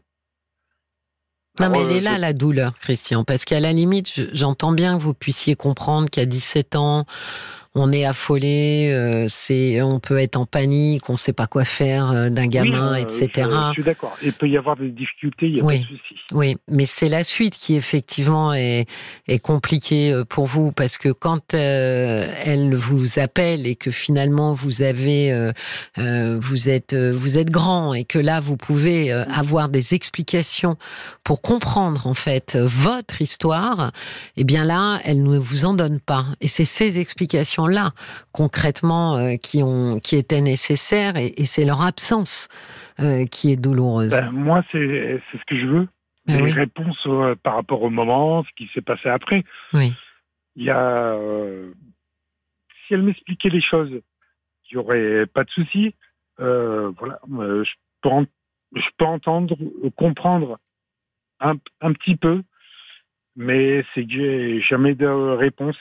Non, 1.60 1.70
mais 1.70 1.78
Alors, 1.78 1.90
elle 1.90 1.96
est 1.96 2.00
là, 2.00 2.18
la 2.18 2.32
douleur, 2.32 2.72
Christian, 2.80 3.24
parce 3.24 3.44
qu'à 3.44 3.60
la 3.60 3.72
limite, 3.72 4.10
je- 4.14 4.24
j'entends 4.32 4.72
bien 4.72 4.98
que 4.98 5.02
vous 5.02 5.14
puissiez 5.14 5.56
comprendre 5.56 6.10
qu'à 6.10 6.26
17 6.26 6.76
ans, 6.76 7.06
on 7.78 7.92
est 7.92 8.06
affolé, 8.06 8.90
euh, 8.90 9.26
c'est, 9.28 9.82
on 9.82 10.00
peut 10.00 10.18
être 10.18 10.36
en 10.36 10.46
panique, 10.46 11.10
on 11.10 11.12
ne 11.12 11.18
sait 11.18 11.34
pas 11.34 11.46
quoi 11.46 11.66
faire 11.66 12.10
euh, 12.10 12.30
d'un 12.30 12.46
gamin, 12.46 12.94
oui, 12.94 13.00
euh, 13.00 13.02
etc. 13.02 13.48
Je, 13.50 13.66
je 13.68 13.72
suis 13.74 13.82
d'accord. 13.82 14.16
Il 14.22 14.32
peut 14.32 14.48
y 14.48 14.56
avoir 14.56 14.76
des 14.76 14.88
difficultés, 14.88 15.46
il 15.46 15.54
n'y 15.54 15.60
a 15.60 15.64
Oui. 15.64 15.76
pas 15.80 15.82
de 15.82 15.88
souci. 15.88 16.14
Oui, 16.32 16.56
mais 16.68 16.86
c'est 16.86 17.10
la 17.10 17.22
suite 17.22 17.54
qui 17.54 17.76
effectivement 17.76 18.54
est, 18.54 18.86
est 19.28 19.38
compliquée 19.38 20.22
pour 20.28 20.46
vous 20.46 20.72
parce 20.72 20.96
que 20.96 21.10
quand 21.10 21.52
euh, 21.52 22.26
elle 22.44 22.74
vous 22.74 23.18
appelle 23.18 23.66
et 23.66 23.76
que 23.76 23.90
finalement 23.90 24.54
vous 24.54 24.80
avez, 24.82 25.52
vous 25.96 26.68
êtes, 26.68 26.94
vous 26.96 27.38
êtes 27.38 27.50
grand 27.50 27.92
et 27.94 28.04
que 28.04 28.18
là 28.18 28.40
vous 28.40 28.56
pouvez 28.56 29.12
avoir 29.12 29.68
des 29.68 29.94
explications 29.94 30.76
pour 31.22 31.42
comprendre 31.42 32.06
en 32.06 32.14
fait 32.14 32.56
votre 32.60 33.20
histoire, 33.22 33.92
eh 34.36 34.44
bien 34.44 34.64
là 34.64 34.98
elle 35.04 35.22
ne 35.22 35.38
vous 35.38 35.64
en 35.64 35.74
donne 35.74 36.00
pas 36.00 36.26
et 36.40 36.48
c'est 36.48 36.64
ces 36.64 36.98
explications 36.98 37.65
là 37.66 37.92
concrètement 38.32 39.16
euh, 39.16 39.36
qui 39.36 39.62
ont, 39.62 39.98
qui 40.00 40.16
étaient 40.16 40.40
nécessaires 40.40 41.16
et, 41.16 41.32
et 41.36 41.44
c'est 41.44 41.64
leur 41.64 41.82
absence 41.82 42.48
euh, 43.00 43.26
qui 43.26 43.52
est 43.52 43.56
douloureuse. 43.56 44.10
Ben, 44.10 44.30
moi, 44.30 44.62
c'est 44.72 45.20
c'est 45.30 45.38
ce 45.38 45.44
que 45.46 45.58
je 45.58 45.66
veux. 45.66 45.88
des 46.26 46.52
réponses 46.52 47.06
par 47.42 47.54
rapport 47.54 47.82
au 47.82 47.90
moment, 47.90 48.44
ce 48.44 48.48
qui 48.56 48.70
s'est 48.72 48.82
passé 48.82 49.08
après. 49.08 49.44
Oui. 49.72 49.92
Il 50.56 50.64
y 50.64 50.70
a, 50.70 51.16
si 52.86 52.94
elle 52.94 53.02
m'expliquait 53.02 53.50
les 53.50 53.60
choses, 53.60 53.90
il 53.90 54.76
n'y 54.76 54.82
aurait 54.82 55.26
pas 55.26 55.44
de 55.44 55.50
souci. 55.50 55.94
voilà, 56.38 57.20
je 57.28 57.70
peux, 58.02 58.10
je 58.74 58.88
peux 58.96 59.04
entendre, 59.04 59.56
comprendre 59.96 60.58
un, 61.40 61.56
un 61.80 61.92
petit 61.92 62.16
peu, 62.16 62.42
mais 63.36 63.84
c'est 63.94 64.04
que 64.04 64.12
j'ai 64.12 64.60
jamais 64.62 64.94
de 64.94 65.06
réponse. 65.06 65.76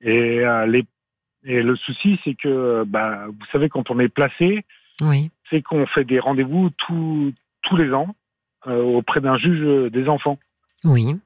Et, 0.00 0.40
euh, 0.40 0.66
et 1.46 1.62
le 1.62 1.76
souci, 1.76 2.18
c'est 2.24 2.34
que, 2.34 2.84
bah, 2.84 3.26
vous 3.28 3.46
savez, 3.52 3.68
quand 3.68 3.90
on 3.90 4.00
est 4.00 4.08
placé, 4.08 4.64
oui. 5.00 5.30
c'est 5.48 5.62
qu'on 5.62 5.86
fait 5.86 6.04
des 6.04 6.18
rendez-vous 6.18 6.70
tous 6.86 7.32
tous 7.62 7.76
les 7.76 7.92
ans 7.92 8.14
euh, 8.66 8.82
auprès 8.82 9.20
d'un 9.20 9.38
juge 9.38 9.90
des 9.90 10.08
enfants. 10.08 10.38
Oui. 10.84 11.16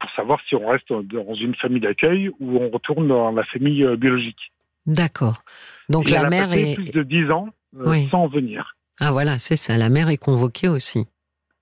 Pour 0.00 0.10
savoir 0.12 0.40
si 0.48 0.54
on 0.54 0.66
reste 0.66 0.92
dans 0.92 1.34
une 1.34 1.54
famille 1.56 1.80
d'accueil 1.80 2.28
ou 2.40 2.58
on 2.58 2.70
retourne 2.70 3.08
dans 3.08 3.30
la 3.32 3.44
famille 3.44 3.84
euh, 3.84 3.96
biologique. 3.96 4.52
D'accord. 4.86 5.42
Donc 5.88 6.10
la 6.10 6.28
mère 6.28 6.52
est 6.52 6.74
plus 6.74 6.92
de 6.92 7.02
10 7.02 7.30
ans 7.30 7.48
sans 8.10 8.28
venir. 8.28 8.76
Ah 9.00 9.10
voilà, 9.12 9.38
c'est 9.38 9.56
ça. 9.56 9.76
La 9.76 9.88
mère 9.88 10.08
est 10.08 10.16
convoquée 10.16 10.68
aussi. 10.68 11.06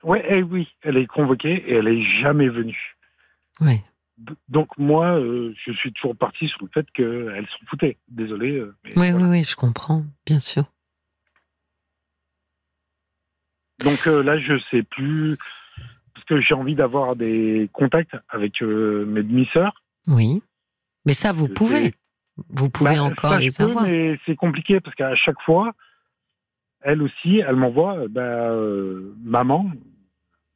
Ouais, 0.02 0.24
eh 0.28 0.42
oui, 0.42 0.68
elle 0.82 0.98
est 0.98 1.06
convoquée 1.06 1.64
et 1.66 1.74
elle 1.74 1.88
est 1.88 2.02
jamais 2.22 2.48
venue. 2.48 2.96
Oui. 3.60 3.80
Donc 4.48 4.68
moi, 4.78 5.18
euh, 5.18 5.52
je 5.66 5.72
suis 5.72 5.92
toujours 5.92 6.16
parti 6.16 6.46
sur 6.48 6.62
le 6.62 6.68
fait 6.72 6.86
qu'elle 6.92 7.46
s'en 7.46 7.66
foutait. 7.66 7.96
Désolé. 8.08 8.58
Euh, 8.58 8.74
oui, 8.96 9.10
oui, 9.12 9.24
oui, 9.24 9.44
je 9.44 9.56
comprends, 9.56 10.04
bien 10.24 10.38
sûr. 10.38 10.64
Donc 13.80 14.06
euh, 14.06 14.22
là, 14.22 14.38
je 14.38 14.58
sais 14.70 14.84
plus 14.84 15.36
parce 16.14 16.26
que 16.26 16.40
j'ai 16.40 16.54
envie 16.54 16.76
d'avoir 16.76 17.16
des 17.16 17.68
contacts 17.72 18.16
avec 18.28 18.62
mes 18.62 19.22
demi-sœurs. 19.22 19.74
Oui, 20.06 20.42
mais 21.04 21.14
ça, 21.14 21.32
vous 21.32 21.48
pouvez. 21.48 21.94
Vous 22.48 22.68
pouvez 22.68 22.96
bah, 22.96 23.02
encore 23.02 23.38
les 23.38 23.60
avoir. 23.60 23.84
Mais 23.84 24.18
c'est 24.26 24.34
compliqué 24.34 24.80
parce 24.80 24.94
qu'à 24.96 25.14
chaque 25.14 25.40
fois, 25.42 25.72
elle 26.80 27.00
aussi, 27.02 27.38
elle 27.38 27.56
m'envoie 27.56 28.08
bah, 28.08 28.52
maman. 29.22 29.70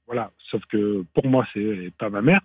Voilà, 0.07 0.31
sauf 0.51 0.63
que 0.67 1.05
pour 1.15 1.27
moi, 1.27 1.47
c'est 1.53 1.93
pas 1.99 2.09
ma 2.09 2.23
mère 2.23 2.41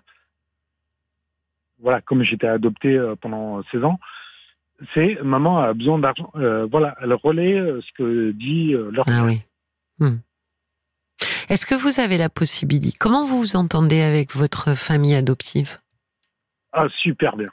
voilà, 1.84 2.02
comme 2.02 2.24
j'étais 2.24 2.48
adopté 2.48 2.98
euh, 2.98 3.16
pendant 3.16 3.62
16 3.72 3.84
ans, 3.84 4.00
c'est 4.94 5.20
maman 5.22 5.60
a 5.60 5.74
besoin 5.74 6.00
d'argent. 6.00 6.32
Euh, 6.36 6.66
voilà, 6.66 6.96
elle 7.02 7.14
relaie 7.14 7.60
euh, 7.60 7.82
ce 7.82 7.92
que 7.96 8.32
dit 8.32 8.74
leur 8.92 9.06
Ah 9.08 9.24
oui. 9.26 9.42
Hmm. 10.00 10.18
Est-ce 11.50 11.66
que 11.66 11.76
vous 11.76 12.00
avez 12.00 12.18
la 12.18 12.30
possibilité 12.30 12.98
Comment 12.98 13.24
vous 13.26 13.40
vous 13.40 13.56
entendez 13.56 14.02
avec 14.02 14.32
votre 14.32 14.76
famille 14.76 15.14
adoptive? 15.14 15.78
Ah, 16.72 16.88
super 17.02 17.36
bien. 17.36 17.50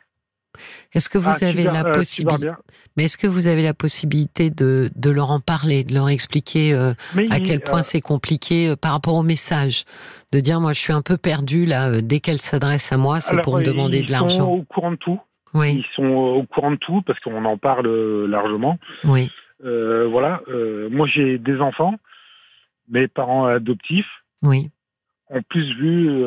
Est-ce 0.92 1.08
que 1.08 1.18
vous 1.18 1.30
ah, 1.30 1.44
avez 1.44 1.64
la 1.64 1.86
euh, 1.86 1.92
possibilité 1.92 2.50
Mais 2.96 3.04
est-ce 3.04 3.18
que 3.18 3.26
vous 3.26 3.46
avez 3.46 3.62
la 3.62 3.74
possibilité 3.74 4.50
de, 4.50 4.90
de 4.94 5.10
leur 5.10 5.30
en 5.30 5.40
parler, 5.40 5.84
de 5.84 5.94
leur 5.94 6.08
expliquer 6.08 6.72
euh, 6.72 6.92
à 7.30 7.40
quel 7.40 7.60
point 7.60 7.80
euh, 7.80 7.82
c'est 7.82 8.00
compliqué 8.00 8.74
par 8.80 8.92
rapport 8.92 9.14
au 9.14 9.22
message, 9.22 9.84
de 10.32 10.40
dire 10.40 10.60
moi 10.60 10.72
je 10.72 10.80
suis 10.80 10.92
un 10.92 11.02
peu 11.02 11.16
perdu 11.16 11.64
là 11.64 12.00
dès 12.00 12.20
qu'elle 12.20 12.40
s'adresse 12.40 12.92
à 12.92 12.96
moi, 12.96 13.20
c'est 13.20 13.40
pour 13.42 13.58
me 13.58 13.62
demander 13.62 14.02
de 14.02 14.10
l'argent. 14.10 14.28
Ils 14.28 14.38
sont 14.38 14.52
au 14.52 14.62
courant 14.62 14.90
de 14.92 14.96
tout. 14.96 15.20
Oui. 15.54 15.78
Ils 15.78 15.86
sont 15.96 16.04
au 16.04 16.44
courant 16.44 16.70
de 16.72 16.76
tout 16.76 17.02
parce 17.02 17.18
qu'on 17.20 17.44
en 17.44 17.58
parle 17.58 17.88
largement. 18.26 18.78
Oui. 19.04 19.30
voilà. 19.60 20.40
moi 20.90 21.06
j'ai 21.06 21.38
des 21.38 21.60
enfants, 21.60 21.94
mes 22.88 23.08
parents 23.08 23.46
adoptifs. 23.46 24.10
Oui. 24.42 24.70
Ont 25.32 25.42
plus 25.42 25.72
vu. 25.76 26.24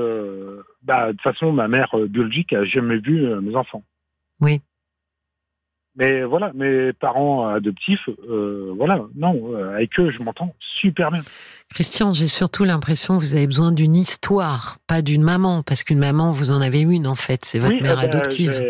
bah, 0.84 1.08
de 1.08 1.12
toute 1.12 1.22
façon, 1.22 1.52
ma 1.52 1.68
mère 1.68 1.94
biologique 2.08 2.54
a 2.54 2.64
jamais 2.64 2.98
vu 3.00 3.22
mes 3.42 3.54
enfants. 3.56 3.84
Oui. 4.44 4.62
Mais 5.96 6.24
voilà, 6.24 6.52
mes 6.56 6.92
parents 6.94 7.48
adoptifs, 7.48 8.10
euh, 8.28 8.74
voilà, 8.76 9.06
non, 9.16 9.54
euh, 9.54 9.76
avec 9.76 10.00
eux, 10.00 10.10
je 10.10 10.24
m'entends 10.24 10.56
super 10.60 11.12
bien. 11.12 11.22
Christian, 11.70 12.14
j'ai 12.14 12.28
surtout 12.28 12.64
l'impression 12.64 13.16
que 13.16 13.24
vous 13.24 13.36
avez 13.36 13.46
besoin 13.46 13.72
d'une 13.72 13.96
histoire, 13.96 14.78
pas 14.88 15.04
d'une 15.04 15.22
maman, 15.22 15.62
parce 15.62 15.84
qu'une 15.84 16.00
maman, 16.00 16.32
vous 16.32 16.50
en 16.50 16.62
avez 16.62 16.82
une 16.82 17.06
en 17.06 17.14
fait, 17.14 17.46
c'est 17.46 17.60
votre 17.60 17.80
mère 17.80 18.00
eh 18.04 18.08
ben, 18.08 18.16
adoptive. 18.16 18.64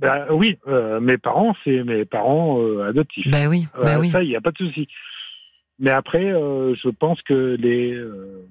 Ben, 0.00 0.26
oui, 0.30 0.58
euh, 0.66 0.98
mes 0.98 1.16
parents, 1.16 1.54
c'est 1.62 1.84
mes 1.84 2.04
parents 2.04 2.60
adoptifs. 2.82 3.30
Ben 3.30 3.48
oui, 3.48 3.68
ben 3.80 4.00
oui. 4.00 4.10
Ça, 4.10 4.22
il 4.24 4.28
n'y 4.28 4.36
a 4.36 4.40
pas 4.40 4.50
de 4.50 4.58
souci. 4.58 4.88
Mais 5.78 5.90
après, 5.90 6.30
je 6.32 6.88
pense 6.88 7.22
que 7.22 7.56
les, 7.60 7.96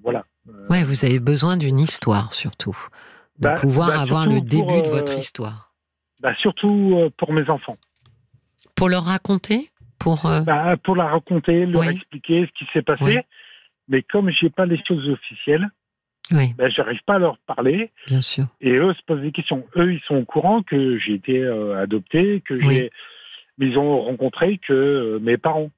voilà. 0.02 0.24
ouais, 0.70 0.86
vous 0.86 1.04
avez 1.04 1.20
besoin 1.20 1.58
d'une 1.58 1.80
histoire 1.80 2.32
surtout, 2.32 2.78
de 3.40 3.48
bah, 3.48 3.56
pouvoir 3.56 3.90
bah, 3.90 4.00
avoir 4.00 4.28
le 4.28 4.40
début 4.40 4.82
de 4.82 4.88
votre 4.88 5.18
histoire. 5.18 5.75
Bah, 6.22 6.34
surtout 6.40 6.96
euh, 6.98 7.10
pour 7.18 7.34
mes 7.34 7.50
enfants. 7.50 7.78
Pour 8.76 8.90
leur 8.90 9.06
raconter 9.06 9.70
pour, 10.00 10.26
euh, 10.28 10.42
bah, 10.42 10.76
pour 10.84 10.96
la 10.96 11.08
raconter, 11.08 11.66
leur 11.66 11.86
expliquer 11.86 12.46
ce 12.46 12.52
qui 12.60 12.72
s'est 12.72 12.84
passé. 12.84 13.22
Mais 13.88 14.04
comme 14.04 14.30
je 14.30 14.46
n'ai 14.46 14.52
pas 14.52 14.66
les 14.66 14.80
choses 14.86 15.10
officielles, 15.10 15.68
oui. 16.32 16.54
bah, 16.58 16.70
j'arrive 16.70 17.00
pas 17.06 17.16
à 17.16 17.20
leur 17.20 17.38
parler. 17.40 17.92
Bien 18.06 18.22
sûr. 18.22 18.46
Et 18.62 18.72
eux 18.72 18.94
se 18.94 19.02
posent 19.08 19.22
des 19.22 19.32
questions. 19.32 19.66
Eux, 19.76 19.94
ils 19.94 20.02
sont 20.02 20.18
au 20.18 20.26
courant 20.26 20.62
que 20.62 21.00
j'ai 21.00 21.14
été 21.14 21.40
euh, 21.40 21.82
adopté, 21.82 22.44
que 22.48 22.60
j'ai. 22.62 22.92
Mais 23.58 23.68
ils 23.68 23.78
ont 23.78 24.02
rencontré 24.02 24.60
que 24.68 25.18
mes 25.24 25.38
parents. 25.38 25.72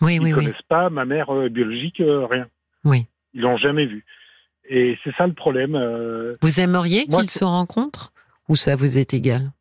Oui, 0.00 0.16
ils 0.16 0.22
oui, 0.22 0.30
ne 0.30 0.34
connaissent 0.34 0.68
pas 0.68 0.90
ma 0.90 1.04
mère 1.04 1.32
biologique, 1.50 1.98
rien. 2.00 2.48
Oui. 2.84 3.06
Ils 3.34 3.42
l'ont 3.42 3.58
jamais 3.58 3.86
vu. 3.86 4.04
Et 4.68 4.98
c'est 5.04 5.14
ça 5.16 5.26
le 5.26 5.34
problème. 5.34 5.76
Vous 6.40 6.60
aimeriez 6.60 7.06
qu'ils 7.06 7.30
se 7.30 7.44
rencontrent 7.44 8.12
ou 8.48 8.56
ça 8.56 8.74
vous 8.74 8.98
est 8.98 9.14
égal? 9.14 9.52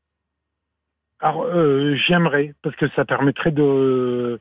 Alors, 1.22 1.44
euh, 1.44 1.96
j'aimerais, 2.08 2.54
parce 2.64 2.76
que 2.76 2.90
ça 2.96 3.06
permettrait 3.06 3.52
de, 3.52 4.40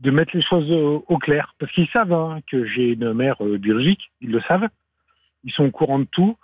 de 0.00 0.10
mettre 0.10 0.36
les 0.36 0.42
choses 0.42 0.70
au, 0.70 1.18
clair. 1.18 1.54
Parce 1.58 1.72
qu'ils 1.72 1.88
savent 1.88 2.12
hein, 2.12 2.40
que 2.50 2.66
j'ai 2.66 2.92
une 2.92 3.14
mère 3.14 3.36
euh, 3.40 3.56
biologique, 3.56 4.00
ils 4.20 4.30
le 4.30 4.42
savent. 4.42 4.68
Ils 5.44 5.52
sont 5.52 5.64
au 5.64 5.70
courant 5.70 5.98
de 5.98 6.06
tout. 6.12 6.36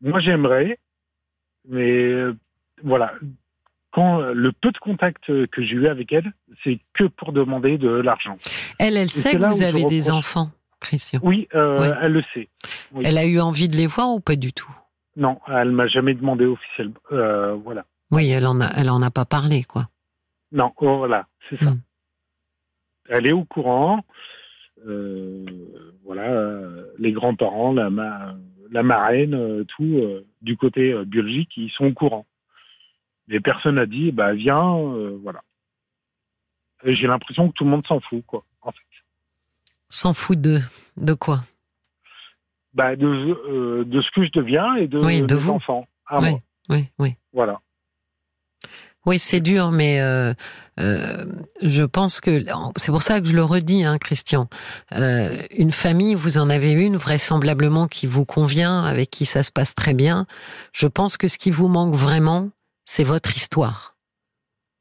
Moi, 0.00 0.20
j'aimerais, 0.20 0.78
mais 1.68 2.02
euh, 2.02 2.34
voilà. 2.82 3.12
Quand 3.92 4.20
le 4.20 4.50
peu 4.50 4.72
de 4.72 4.78
contact 4.78 5.26
que 5.26 5.62
j'ai 5.62 5.74
eu 5.74 5.86
avec 5.86 6.12
elle, 6.12 6.32
c'est 6.64 6.80
que 6.94 7.04
pour 7.04 7.32
demander 7.32 7.78
de 7.78 7.88
l'argent. 7.88 8.38
Elle, 8.80 8.96
elle 8.96 9.08
sait 9.08 9.36
que 9.36 9.44
vous 9.44 9.62
avez 9.62 9.84
des 9.84 10.10
enfants, 10.10 10.50
Christian. 10.80 11.20
Oui, 11.22 11.46
elle 11.52 12.12
le 12.12 12.24
sait. 12.34 12.48
Elle 13.04 13.18
a 13.18 13.24
eu 13.24 13.38
envie 13.38 13.68
de 13.68 13.76
les 13.76 13.86
voir 13.86 14.08
ou 14.08 14.18
pas 14.18 14.34
du 14.34 14.52
tout? 14.52 14.74
Non, 15.16 15.38
elle 15.46 15.70
m'a 15.70 15.86
jamais 15.86 16.14
demandé 16.14 16.44
officiellement. 16.44 16.98
voilà. 17.62 17.84
Oui, 18.10 18.28
elle 18.28 18.46
en 18.46 18.60
a, 18.60 18.68
elle 18.76 18.90
en 18.90 19.02
a 19.02 19.10
pas 19.10 19.24
parlé, 19.24 19.64
quoi. 19.64 19.88
Non, 20.52 20.72
oh, 20.76 20.98
voilà, 20.98 21.26
c'est 21.48 21.58
ça. 21.58 21.70
Hmm. 21.70 21.80
Elle 23.08 23.26
est 23.26 23.32
au 23.32 23.44
courant. 23.44 24.04
Euh, 24.86 25.44
voilà, 26.04 26.68
les 26.98 27.12
grands-parents, 27.12 27.72
la, 27.72 27.90
la 28.70 28.82
marraine, 28.82 29.34
euh, 29.34 29.64
tout, 29.64 29.82
euh, 29.84 30.26
du 30.42 30.56
côté 30.56 30.94
biologique, 31.06 31.50
ils 31.56 31.70
sont 31.70 31.86
au 31.86 31.92
courant. 31.92 32.26
Mais 33.28 33.40
personne 33.40 33.76
n'a 33.76 33.86
dit, 33.86 34.12
bah 34.12 34.34
viens, 34.34 34.76
voilà. 35.22 35.42
J'ai 36.84 37.06
l'impression 37.06 37.48
que 37.48 37.54
tout 37.54 37.64
le 37.64 37.70
monde 37.70 37.86
s'en 37.86 38.00
fout, 38.00 38.22
quoi, 38.26 38.44
en 38.60 38.70
fait. 38.70 38.78
S'en 39.88 40.12
fout 40.12 40.38
de, 40.38 40.60
de 40.98 41.14
quoi? 41.14 41.44
Bah, 42.74 42.96
de, 42.96 43.84
de 43.84 44.02
ce 44.02 44.10
que 44.10 44.26
je 44.26 44.32
deviens 44.32 44.74
et 44.74 44.86
de, 44.86 44.98
oui, 44.98 45.22
de, 45.22 45.34
vous. 45.34 45.52
enfants. 45.52 45.86
oui, 46.20 46.34
oui, 46.68 46.88
oui. 46.98 47.16
Voilà. 47.32 47.60
Oui, 49.06 49.18
c'est 49.18 49.40
dur, 49.40 49.70
mais 49.70 50.00
euh, 50.00 50.32
euh, 50.80 51.24
je 51.60 51.82
pense 51.82 52.20
que 52.20 52.44
c'est 52.76 52.90
pour 52.90 53.02
ça 53.02 53.20
que 53.20 53.26
je 53.26 53.34
le 53.34 53.44
redis, 53.44 53.84
hein, 53.84 53.98
Christian. 53.98 54.48
Euh, 54.92 55.42
une 55.56 55.72
famille, 55.72 56.14
vous 56.14 56.38
en 56.38 56.48
avez 56.48 56.72
une 56.72 56.96
vraisemblablement 56.96 57.86
qui 57.86 58.06
vous 58.06 58.24
convient, 58.24 58.82
avec 58.84 59.10
qui 59.10 59.26
ça 59.26 59.42
se 59.42 59.52
passe 59.52 59.74
très 59.74 59.92
bien. 59.92 60.26
Je 60.72 60.86
pense 60.86 61.18
que 61.18 61.28
ce 61.28 61.36
qui 61.36 61.50
vous 61.50 61.68
manque 61.68 61.94
vraiment, 61.94 62.48
c'est 62.86 63.04
votre 63.04 63.36
histoire. 63.36 63.94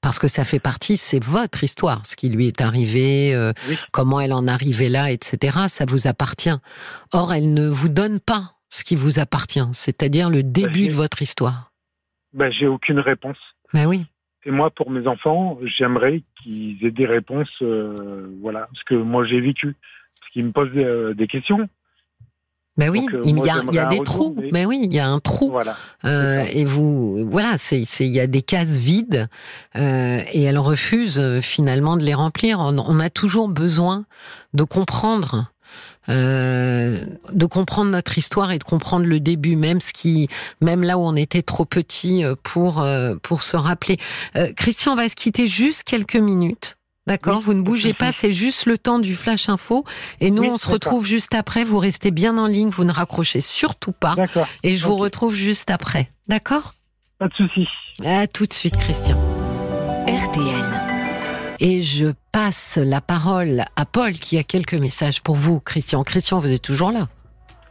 Parce 0.01 0.19
que 0.19 0.27
ça 0.27 0.43
fait 0.43 0.59
partie, 0.59 0.97
c'est 0.97 1.23
votre 1.23 1.63
histoire, 1.63 2.05
ce 2.05 2.15
qui 2.17 2.27
lui 2.27 2.47
est 2.47 2.59
arrivé, 2.59 3.51
comment 3.93 4.19
elle 4.19 4.33
en 4.33 4.49
arrivait 4.49 4.89
là, 4.89 5.09
etc. 5.11 5.59
Ça 5.69 5.85
vous 5.87 6.07
appartient. 6.07 6.57
Or, 7.13 7.33
elle 7.33 7.53
ne 7.53 7.69
vous 7.69 7.87
donne 7.87 8.19
pas 8.19 8.55
ce 8.69 8.83
qui 8.83 8.97
vous 8.97 9.19
appartient, 9.19 9.63
c'est-à-dire 9.71 10.29
le 10.29 10.43
début 10.43 10.89
de 10.89 10.93
votre 10.93 11.21
histoire. 11.21 11.71
Ben, 12.33 12.51
j'ai 12.51 12.67
aucune 12.67 12.99
réponse. 12.99 13.37
Ben 13.73 13.85
oui. 13.85 14.05
Et 14.45 14.51
moi, 14.51 14.69
pour 14.69 14.91
mes 14.91 15.07
enfants, 15.07 15.57
j'aimerais 15.63 16.21
qu'ils 16.41 16.83
aient 16.85 16.91
des 16.91 17.05
réponses, 17.05 17.49
euh, 17.61 18.27
voilà, 18.41 18.67
ce 18.73 18.81
que 18.85 18.95
moi 18.95 19.25
j'ai 19.25 19.39
vécu, 19.39 19.75
parce 20.19 20.31
qu'ils 20.31 20.45
me 20.45 20.51
posent 20.51 20.71
des, 20.73 20.83
euh, 20.83 21.27
questions. 21.27 21.69
Ben 22.75 22.89
oui, 22.89 23.05
euh, 23.13 23.21
il, 23.23 23.37
y 23.37 23.49
a, 23.49 23.61
il 23.69 23.75
y 23.75 23.79
a, 23.79 23.85
des 23.85 23.99
trous. 23.99 24.35
Mais... 24.35 24.51
Ben 24.51 24.65
oui, 24.65 24.81
il 24.83 24.93
y 24.93 24.99
a 24.99 25.07
un 25.07 25.19
trou. 25.19 25.51
Voilà. 25.51 25.77
et 26.03 26.65
vous, 26.65 27.29
voilà, 27.29 27.57
c'est, 27.57 27.83
il 27.99 28.11
y 28.11 28.19
a 28.19 28.27
des 28.27 28.41
cases 28.41 28.79
vides 28.79 29.29
et 29.75 30.43
elles 30.43 30.57
refusent 30.57 31.39
finalement 31.41 31.97
de 31.97 32.03
les 32.03 32.15
remplir. 32.15 32.59
On, 32.59 32.99
a 32.99 33.09
toujours 33.11 33.47
besoin 33.47 34.05
de 34.53 34.63
comprendre 34.63 35.52
de 36.07 37.45
comprendre 37.45 37.91
notre 37.91 38.17
histoire 38.17 38.51
et 38.51 38.59
de 38.59 38.63
comprendre 38.63 39.05
le 39.05 39.19
début, 39.19 39.55
même 39.55 39.79
ce 39.79 39.93
qui, 39.93 40.29
même 40.61 40.83
là 40.83 40.97
où 40.97 41.01
on 41.01 41.15
était 41.15 41.41
trop 41.43 41.65
petit 41.65 42.23
pour 42.43 42.85
pour 43.21 43.41
se 43.43 43.57
rappeler. 43.57 43.97
Christian, 44.55 44.93
on 44.93 44.95
va 44.95 45.09
se 45.09 45.15
quitter 45.15 45.47
juste 45.47 45.83
quelques 45.83 46.15
minutes. 46.15 46.77
D'accord, 47.05 47.41
vous 47.41 47.53
ne 47.53 47.61
bougez 47.61 47.93
pas, 47.93 48.13
c'est 48.13 48.31
juste 48.31 48.65
le 48.65 48.77
temps 48.77 48.99
du 48.99 49.15
flash 49.15 49.49
info. 49.49 49.83
Et 50.21 50.31
nous, 50.31 50.43
on 50.43 50.57
se 50.57 50.69
retrouve 50.69 51.05
juste 51.05 51.33
après. 51.35 51.63
Vous 51.65 51.79
restez 51.79 52.11
bien 52.11 52.37
en 52.37 52.47
ligne, 52.47 52.69
vous 52.69 52.85
ne 52.85 52.93
raccrochez 52.93 53.41
surtout 53.41 53.91
pas. 53.91 54.15
Et 54.63 54.75
je 54.75 54.85
vous 54.85 54.95
retrouve 54.95 55.35
juste 55.35 55.69
après. 55.69 56.09
D'accord 56.27 56.75
Pas 57.19 57.27
de 57.27 57.33
souci. 57.33 57.67
À 58.05 58.27
tout 58.27 58.45
de 58.45 58.53
suite, 58.53 58.77
Christian. 58.77 59.17
RTL. 60.07 60.82
Et 61.65 61.81
je 61.81 62.07
passe 62.33 62.77
la 62.77 62.99
parole 62.99 63.63
à 63.77 63.85
Paul 63.85 64.11
qui 64.11 64.37
a 64.37 64.43
quelques 64.43 64.73
messages 64.73 65.21
pour 65.21 65.37
vous, 65.37 65.61
Christian. 65.61 66.03
Christian, 66.03 66.39
vous 66.39 66.51
êtes 66.51 66.61
toujours 66.61 66.91
là? 66.91 67.07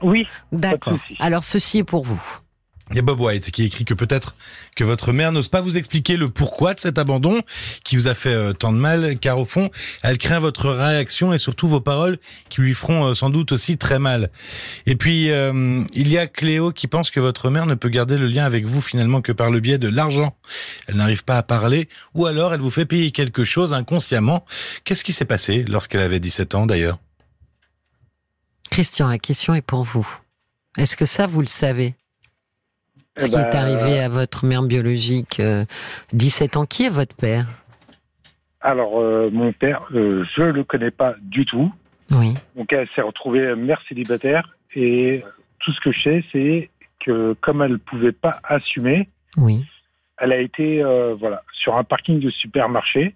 Oui. 0.00 0.26
D'accord. 0.50 0.96
Alors, 1.20 1.44
ceci 1.44 1.80
est 1.80 1.84
pour 1.84 2.02
vous. 2.02 2.22
Il 2.92 2.96
y 2.96 2.98
a 2.98 3.02
Bob 3.02 3.20
White 3.20 3.50
qui 3.52 3.64
écrit 3.64 3.86
que 3.86 3.94
peut-être 3.94 4.36
que 4.76 4.84
votre 4.84 5.12
mère 5.12 5.32
n'ose 5.32 5.48
pas 5.48 5.62
vous 5.62 5.78
expliquer 5.78 6.18
le 6.18 6.28
pourquoi 6.28 6.74
de 6.74 6.80
cet 6.80 6.98
abandon 6.98 7.40
qui 7.84 7.96
vous 7.96 8.06
a 8.06 8.12
fait 8.12 8.34
euh, 8.34 8.52
tant 8.52 8.70
de 8.70 8.76
mal, 8.76 9.18
car 9.18 9.38
au 9.38 9.46
fond, 9.46 9.70
elle 10.02 10.18
craint 10.18 10.38
votre 10.38 10.68
réaction 10.70 11.32
et 11.32 11.38
surtout 11.38 11.68
vos 11.68 11.80
paroles 11.80 12.18
qui 12.50 12.60
lui 12.60 12.74
feront 12.74 13.06
euh, 13.06 13.14
sans 13.14 13.30
doute 13.30 13.52
aussi 13.52 13.78
très 13.78 13.98
mal. 13.98 14.30
Et 14.84 14.94
puis, 14.94 15.30
euh, 15.30 15.82
il 15.94 16.08
y 16.08 16.18
a 16.18 16.26
Cléo 16.26 16.70
qui 16.70 16.86
pense 16.86 17.10
que 17.10 17.18
votre 17.18 17.48
mère 17.48 17.64
ne 17.64 17.74
peut 17.74 17.88
garder 17.88 18.18
le 18.18 18.26
lien 18.26 18.44
avec 18.44 18.66
vous 18.66 18.82
finalement 18.82 19.22
que 19.22 19.32
par 19.32 19.50
le 19.50 19.60
biais 19.60 19.78
de 19.78 19.88
l'argent. 19.88 20.36
Elle 20.86 20.96
n'arrive 20.96 21.24
pas 21.24 21.38
à 21.38 21.42
parler 21.42 21.88
ou 22.12 22.26
alors 22.26 22.52
elle 22.52 22.60
vous 22.60 22.68
fait 22.68 22.84
payer 22.84 23.10
quelque 23.10 23.42
chose 23.42 23.72
inconsciemment. 23.72 24.44
Qu'est-ce 24.84 25.02
qui 25.02 25.14
s'est 25.14 25.24
passé 25.24 25.64
lorsqu'elle 25.66 26.02
avait 26.02 26.20
17 26.20 26.54
ans 26.54 26.66
d'ailleurs? 26.66 26.98
Christian, 28.70 29.08
la 29.08 29.18
question 29.18 29.54
est 29.54 29.62
pour 29.62 29.82
vous. 29.82 30.06
Est-ce 30.76 30.94
que 30.94 31.06
ça, 31.06 31.26
vous 31.26 31.40
le 31.40 31.46
savez? 31.46 31.94
Ce 33.16 33.26
qui 33.26 33.34
est 33.34 33.50
bah, 33.50 33.60
arrivé 33.60 34.00
à 34.00 34.08
votre 34.08 34.46
mère 34.46 34.62
biologique, 34.62 35.40
17 36.12 36.56
euh, 36.56 36.60
ans, 36.60 36.66
qui 36.66 36.84
est 36.84 36.88
votre 36.88 37.14
père? 37.14 37.46
Alors, 38.60 39.00
euh, 39.00 39.28
mon 39.30 39.52
père, 39.52 39.86
euh, 39.92 40.24
je 40.36 40.42
ne 40.42 40.52
le 40.52 40.64
connais 40.64 40.90
pas 40.90 41.14
du 41.20 41.44
tout. 41.44 41.72
Oui. 42.10 42.34
Donc, 42.56 42.72
elle 42.72 42.88
s'est 42.94 43.02
retrouvée 43.02 43.54
mère 43.54 43.82
célibataire 43.88 44.56
et 44.74 45.22
tout 45.58 45.72
ce 45.72 45.80
que 45.80 45.92
je 45.92 46.02
sais, 46.02 46.24
c'est 46.32 46.70
que 47.04 47.34
comme 47.40 47.62
elle 47.62 47.72
ne 47.72 47.76
pouvait 47.76 48.12
pas 48.12 48.40
assumer, 48.44 49.08
oui. 49.36 49.64
elle 50.18 50.32
a 50.32 50.38
été 50.38 50.82
voilà, 51.18 51.42
sur 51.52 51.76
un 51.76 51.84
parking 51.84 52.20
de 52.20 52.30
supermarché. 52.30 53.14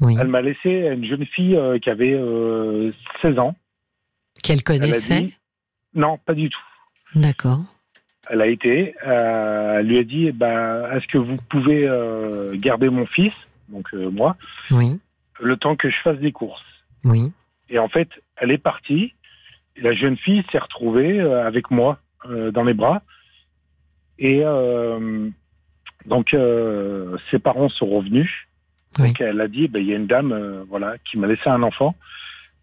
Oui. 0.00 0.16
Elle 0.20 0.28
m'a 0.28 0.42
laissé 0.42 0.70
une 0.70 1.04
jeune 1.04 1.24
fille 1.26 1.58
qui 1.82 1.90
avait 1.90 2.18
16 3.22 3.38
ans. 3.38 3.54
Qu'elle 4.42 4.62
connaissait? 4.62 5.30
Non, 5.94 6.18
pas 6.18 6.34
du 6.34 6.50
tout. 6.50 6.60
D'accord 7.14 7.60
elle 8.28 8.40
a 8.40 8.46
été, 8.46 8.94
euh, 9.06 9.78
elle 9.80 9.86
lui 9.86 9.98
a 9.98 10.04
dit, 10.04 10.30
bah, 10.32 10.94
est-ce 10.94 11.06
que 11.08 11.18
vous 11.18 11.36
pouvez 11.48 11.86
euh, 11.86 12.54
garder 12.56 12.88
mon 12.88 13.06
fils, 13.06 13.32
donc 13.68 13.88
euh, 13.94 14.10
moi, 14.10 14.36
oui. 14.70 15.00
le 15.40 15.56
temps 15.56 15.76
que 15.76 15.90
je 15.90 15.96
fasse 16.02 16.18
des 16.18 16.32
courses. 16.32 16.62
Oui. 17.04 17.32
Et 17.68 17.78
en 17.78 17.88
fait, 17.88 18.08
elle 18.36 18.52
est 18.52 18.58
partie. 18.58 19.14
la 19.76 19.94
jeune 19.94 20.16
fille 20.16 20.44
s'est 20.52 20.58
retrouvée 20.58 21.20
avec 21.20 21.70
moi 21.70 21.98
dans 22.52 22.62
les 22.62 22.74
bras. 22.74 23.02
Et 24.18 24.42
donc, 26.04 26.36
ses 27.30 27.38
parents 27.38 27.70
sont 27.70 27.86
revenus. 27.86 28.30
Donc, 28.98 29.20
elle 29.20 29.40
a 29.40 29.48
dit, 29.48 29.68
bah, 29.68 29.78
il 29.80 29.86
y 29.86 29.94
a 29.94 29.96
une 29.96 30.06
dame, 30.06 30.64
voilà, 30.68 30.96
qui 30.98 31.18
m'a 31.18 31.26
laissé 31.26 31.48
un 31.48 31.62
enfant. 31.62 31.96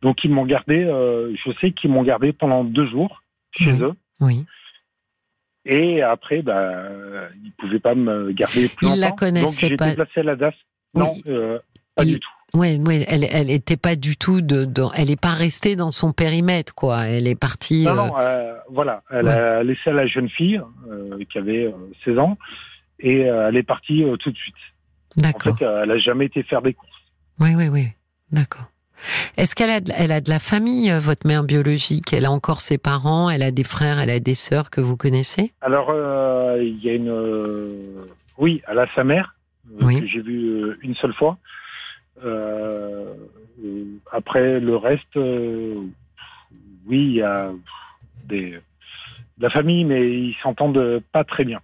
Donc, 0.03 0.23
ils 0.23 0.31
m'ont 0.31 0.45
gardé. 0.45 0.85
je 0.85 1.51
sais 1.59 1.71
qu'ils 1.71 1.89
m'ont 1.89 2.03
gardé 2.03 2.31
pendant 2.31 2.63
deux 2.63 2.87
jours 2.87 3.23
chez 3.51 3.71
eux. 3.81 3.93
Oui. 4.21 4.45
Et 5.71 6.01
après, 6.01 6.41
bah, 6.41 6.73
il 7.35 7.49
ne 7.49 7.51
pouvait 7.59 7.79
pas 7.79 7.93
me 7.93 8.31
garder 8.31 8.67
plus 8.69 8.87
il 8.87 8.89
longtemps. 8.89 9.01
la 9.01 9.11
connaissait 9.11 9.69
Donc, 9.69 9.77
pas. 9.77 9.85
J'ai 9.85 9.91
déplacé 9.91 10.19
à 10.19 10.23
la 10.23 10.35
DAS. 10.35 10.53
Non, 10.95 11.13
euh, 11.27 11.59
pas 11.95 12.05
du 12.05 12.19
tout. 12.19 12.29
Oui, 12.55 12.81
oui, 12.83 13.05
elle, 13.07 13.27
elle 13.31 13.51
était 13.51 13.77
pas 13.77 13.95
du 13.95 14.17
tout 14.17 14.41
de, 14.41 14.67
elle 14.95 15.11
est 15.11 15.21
pas 15.21 15.33
restée 15.33 15.75
dans 15.75 15.91
son 15.91 16.11
périmètre, 16.11 16.73
quoi. 16.73 17.05
Elle 17.05 17.27
est 17.27 17.39
partie. 17.39 17.85
Non, 17.85 17.93
non, 17.93 18.17
euh, 18.17 18.21
euh, 18.21 18.53
voilà. 18.71 19.03
Elle 19.11 19.27
a 19.27 19.61
laissé 19.61 19.91
la 19.91 20.07
jeune 20.07 20.29
fille 20.29 20.59
qui 21.31 21.37
avait 21.37 21.71
16 22.03 22.17
ans 22.17 22.39
et 22.99 23.19
elle 23.19 23.55
est 23.55 23.63
partie 23.63 24.03
tout 24.19 24.31
de 24.31 24.37
suite. 24.37 24.55
D'accord. 25.17 25.53
En 25.53 25.55
fait, 25.57 25.65
elle 25.65 25.91
a 25.91 25.99
jamais 25.99 26.25
été 26.25 26.41
faire 26.41 26.63
des 26.63 26.73
courses. 26.73 26.89
Oui, 27.39 27.53
oui, 27.55 27.67
oui. 27.67 27.89
D'accord. 28.31 28.65
Est-ce 29.37 29.55
qu'elle 29.55 29.69
a, 29.69 29.79
de, 29.79 29.91
elle 29.95 30.11
a 30.11 30.21
de 30.21 30.29
la 30.29 30.39
famille, 30.39 30.91
euh, 30.91 30.99
votre 30.99 31.27
mère 31.27 31.43
biologique? 31.43 32.13
Elle 32.13 32.25
a 32.25 32.31
encore 32.31 32.61
ses 32.61 32.77
parents 32.77 33.29
Elle 33.29 33.43
a 33.43 33.51
des 33.51 33.63
frères 33.63 33.99
Elle 33.99 34.09
a 34.09 34.19
des 34.19 34.35
sœurs 34.35 34.69
que 34.69 34.81
vous 34.81 34.97
connaissez? 34.97 35.53
Alors, 35.61 35.89
euh, 35.89 36.61
il 36.61 36.83
y 36.83 36.89
a 36.89 36.93
une. 36.93 37.09
Euh, 37.09 37.75
oui, 38.37 38.61
elle 38.67 38.79
a 38.79 38.87
sa 38.95 39.03
mère, 39.03 39.35
que 39.79 40.07
j'ai 40.07 40.21
vue 40.21 40.77
une 40.81 40.95
seule 40.95 41.13
fois. 41.13 41.37
après, 44.11 44.59
le 44.59 44.75
reste, 44.75 45.15
oui, 45.15 47.05
il 47.05 47.15
y 47.15 47.21
a 47.21 47.51
des, 48.25 48.51
de 48.51 49.43
la 49.43 49.49
famille, 49.49 49.83
mais 49.83 50.09
ils 50.09 50.35
s'entendent 50.41 51.01
pas 51.11 51.23
très 51.23 51.43
bien. 51.43 51.59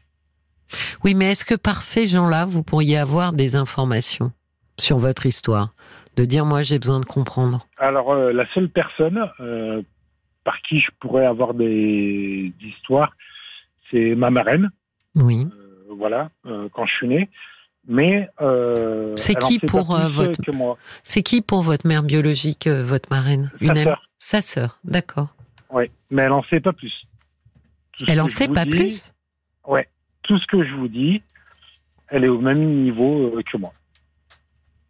Oui, 1.04 1.14
mais 1.14 1.32
est-ce 1.32 1.46
que 1.46 1.56
par 1.56 1.82
ces 1.82 2.08
gens-là, 2.08 2.46
vous 2.46 2.64
pourriez 2.64 2.98
avoir 2.98 3.34
des 3.34 3.56
informations 3.56 4.32
sur 4.78 4.98
votre 4.98 5.26
histoire? 5.26 5.74
De 6.16 6.26
dire 6.26 6.46
moi 6.46 6.64
j'ai 6.64 6.80
besoin 6.80 7.00
de 7.00 7.06
comprendre 7.06 7.68
Alors 7.78 8.12
euh, 8.12 8.32
la 8.32 8.46
seule 8.54 8.70
personne 8.70 9.30
euh, 9.40 9.82
par 10.44 10.62
qui 10.62 10.80
je 10.80 10.90
pourrais 11.00 11.26
avoir 11.26 11.54
des, 11.54 12.54
histoires, 12.62 13.12
c'est 13.90 14.14
ma 14.14 14.30
marraine. 14.30 14.70
Oui. 15.16 15.48
Euh, 15.52 15.94
voilà, 15.98 16.30
quand 16.74 16.86
je 16.86 16.94
suis 16.94 17.08
né. 17.08 17.30
Mais 17.88 18.28
c'est 19.16 19.36
qui 19.36 19.60
pour 19.60 19.96
votre 20.10 20.42
C'est 21.04 21.24
qui 21.24 21.42
pour 21.42 21.62
votre 21.62 21.88
mère 21.88 22.04
biologique, 22.04 22.68
votre 22.68 23.10
marraine 23.10 23.52
Une 23.60 23.76
Sa 23.76 23.84
sœur. 23.84 24.10
Sa 24.18 24.42
sœur, 24.42 24.80
d'accord. 24.84 25.30
Oui, 25.72 25.86
mais 26.12 26.24
elle 26.24 26.32
en 26.32 26.44
sait 26.44 26.60
pas 26.60 26.74
plus. 26.74 26.94
elle 28.08 28.22
en 28.22 28.30
sait 28.30 28.48
pas 28.48 28.66
plus? 28.66 29.14
Ouais, 29.68 29.88
tout 30.24 30.38
ce 30.38 30.46
que 30.48 30.64
je 30.64 30.74
vous 30.76 30.88
dis, 30.88 31.24
elle 32.10 32.24
est 32.24 32.30
au 32.30 32.42
même 32.42 32.84
niveau 32.84 33.36
que 33.52 33.58
moi. 33.58 33.74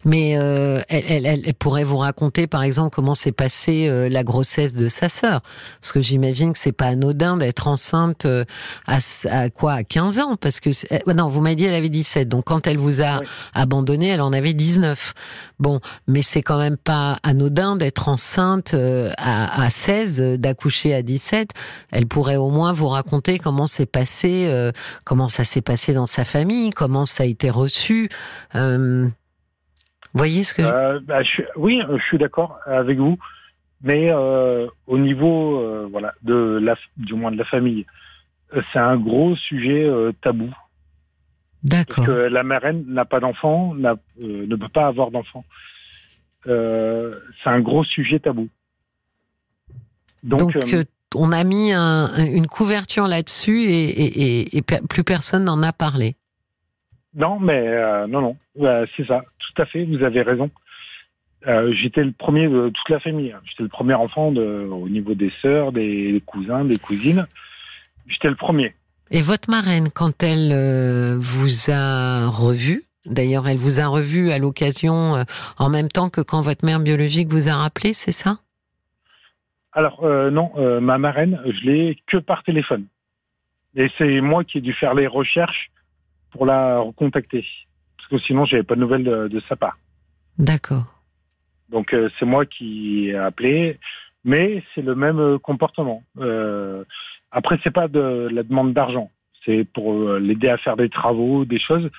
Mais 0.06 0.38
euh, 0.38 0.82
elle, 0.88 1.26
elle, 1.26 1.42
elle, 1.46 1.54
pourrait 1.56 1.84
vous 1.84 1.98
raconter, 1.98 2.46
par 2.46 2.62
exemple, 2.62 2.94
comment 2.94 3.16
s'est 3.16 3.32
passée 3.32 3.88
euh, 3.90 4.08
la 4.08 4.24
grossesse 4.24 4.74
de 4.74 4.88
sa 4.88 5.10
sœur. 5.10 5.42
Parce 5.82 5.92
que 5.92 6.02
j'imagine 6.02 6.54
que 6.54 6.60
c'est 6.60 6.72
pas 6.72 6.86
anodin 6.86 7.38
d'être 7.38 7.68
enceinte 7.68 8.26
euh, 8.26 8.46
à, 8.86 9.00
à, 9.30 9.50
quoi 9.50 9.74
À 9.74 9.84
15 9.84 10.20
ans? 10.20 10.36
Parce 10.36 10.60
que 10.60 10.70
non, 11.12 11.28
vous 11.28 11.42
m'avez 11.42 11.56
dit 11.56 11.66
elle 11.66 11.74
avait 11.74 11.90
17. 11.90 12.30
Donc 12.30 12.46
quand 12.46 12.68
elle 12.68 12.78
vous 12.78 13.02
a 13.02 13.22
abandonné, 13.56 14.10
elle 14.10 14.22
en 14.22 14.32
avait 14.32 14.54
19. 14.54 15.14
Bon, 15.60 15.80
mais 16.08 16.22
c'est 16.22 16.44
quand 16.44 16.60
même 16.60 16.78
pas 16.78 17.18
anodin 17.24 17.76
d'être 17.76 18.08
enceinte 18.08 18.76
à, 19.18 19.64
à 19.64 19.70
16, 19.72 20.38
d'accoucher 20.38 20.94
à 20.94 21.02
17. 21.02 21.50
Elle 21.92 22.06
pourrait 22.06 22.36
au 22.36 22.52
moins 22.52 22.74
vous 22.74 22.90
raconter 22.90 23.40
comment 23.40 23.66
s'est 23.66 23.88
passé, 23.88 24.52
comment 25.04 25.30
ça 25.30 25.44
s'est 25.44 25.62
passé 25.62 25.94
dans 25.94 26.06
sa 26.06 26.26
famille, 26.26 26.70
comment 26.70 27.08
ça 27.08 27.24
a 27.24 27.26
été 27.26 27.50
reçu 27.50 28.10
voyez 30.16 30.44
ce 30.44 30.54
que 30.54 30.62
euh, 30.62 31.00
bah, 31.02 31.24
je... 31.24 31.44
Oui, 31.56 31.82
je 31.90 32.04
suis 32.04 32.18
d'accord 32.18 32.60
avec 32.66 32.98
vous, 32.98 33.18
mais 33.82 34.10
euh, 34.10 34.68
au 34.88 34.98
niveau, 34.98 35.60
euh, 35.60 35.88
voilà, 35.92 36.14
de 36.24 36.60
la, 36.62 36.76
du 36.98 37.14
moins 37.14 37.32
de 37.32 37.38
la 37.38 37.46
famille, 37.46 37.86
c'est 38.72 38.80
un 38.80 38.98
gros 38.98 39.36
sujet 39.36 39.90
tabou. 40.22 40.50
D'accord. 41.64 42.06
Parce 42.06 42.08
que 42.08 42.14
la 42.14 42.44
marraine 42.44 42.86
n'a 42.88 43.06
pas 43.06 43.20
d'enfant, 43.20 43.74
ne 43.74 44.56
peut 44.56 44.70
pas 44.70 44.88
avoir 44.88 45.12
d'enfant. 45.12 45.44
c'est 46.46 47.50
un 47.50 47.60
gros 47.60 47.84
sujet 47.84 48.20
tabou. 48.20 48.48
Donc, 50.24 50.58
on 51.16 51.32
a 51.32 51.44
mis 51.44 51.74
une 51.74 52.48
couverture 52.48 53.08
là-dessus 53.08 53.66
et, 53.66 54.58
et, 54.58 54.62
plus 54.62 55.04
personne 55.04 55.44
n'en 55.44 55.62
a 55.64 55.74
parlé. 55.74 56.16
Non, 57.16 57.40
mais 57.40 58.08
non, 58.08 58.22
non, 58.22 58.86
c'est 58.96 59.08
ça 59.08 59.24
tout 59.56 59.62
à 59.62 59.66
fait, 59.66 59.86
vous 59.86 60.04
avez 60.04 60.22
raison. 60.22 60.50
Euh, 61.48 61.72
j'étais 61.74 62.04
le 62.04 62.12
premier 62.12 62.48
de 62.48 62.70
toute 62.70 62.90
la 62.90 63.00
famille. 63.00 63.36
J'étais 63.46 63.64
le 63.64 63.70
premier 63.70 63.94
enfant 63.94 64.32
de, 64.32 64.68
au 64.70 64.90
niveau 64.90 65.14
des 65.14 65.32
sœurs, 65.42 65.72
des 65.72 66.22
cousins, 66.26 66.66
des 66.66 66.78
cousines. 66.78 67.28
J'étais 68.08 68.30
le 68.30 68.36
premier. 68.36 68.74
Et 69.12 69.22
votre 69.22 69.50
marraine, 69.50 69.90
quand 69.94 70.24
elle 70.24 70.52
euh, 70.52 71.18
vous 71.20 71.72
a 71.72 72.28
revu, 72.28 72.84
d'ailleurs, 73.06 73.48
elle 73.48 73.58
vous 73.58 73.80
a 73.80 73.88
revu 73.88 74.32
à 74.32 74.40
l'occasion, 74.40 75.16
euh, 75.16 75.24
en 75.60 75.70
même 75.70 75.90
temps 75.90 76.10
que 76.10 76.22
quand 76.22 76.42
votre 76.42 76.66
mère 76.66 76.80
biologique 76.80 77.28
vous 77.28 77.48
a 77.48 77.54
rappelé, 77.54 77.94
c'est 77.94 78.12
ça? 78.12 78.40
Alors, 79.74 80.08
non, 80.32 80.52
ma 80.80 80.98
marraine, 80.98 81.38
je 81.44 81.70
l'ai 81.70 81.98
que 82.08 82.16
par 82.16 82.44
téléphone. 82.44 82.86
Et 83.76 83.90
c'est 83.98 84.22
moi 84.22 84.46
qui 84.46 84.60
ai 84.60 84.62
dû 84.62 84.72
faire 84.72 84.94
les 84.94 85.06
recherches 85.06 85.70
pour 86.36 86.46
la 86.46 86.80
recontacter 86.80 87.46
parce 87.98 88.10
que 88.10 88.28
sinon 88.28 88.46
j'avais 88.46 88.64
pas 88.64 88.76
de 88.76 88.82
nouvelles 88.82 89.04
de, 89.04 89.42
sa 89.48 89.56
part. 89.56 89.78
D'accord. 90.38 90.84
Donc 91.70 91.94
euh, 91.94 92.10
c'est 92.20 92.26
moi 92.26 92.46
qui 92.46 93.08
ai 93.08 93.16
appelé. 93.16 93.80
mais 94.26 94.64
c'est 94.74 94.82
le 94.82 94.96
même 94.96 95.40
comportement. 95.40 96.04
Euh, 96.20 96.84
après, 97.32 97.58
c'est 97.64 97.72
pas 97.72 97.88
de 97.88 98.30
la 98.32 98.44
demande 98.44 98.74
d'argent, 98.74 99.10
c'est 99.46 99.66
pour 99.74 100.14
l'aider 100.14 100.50
à 100.50 100.58
faire 100.58 100.78
des 100.78 100.90
travaux, 100.90 101.46
des 101.46 101.60
choses. 101.60 101.90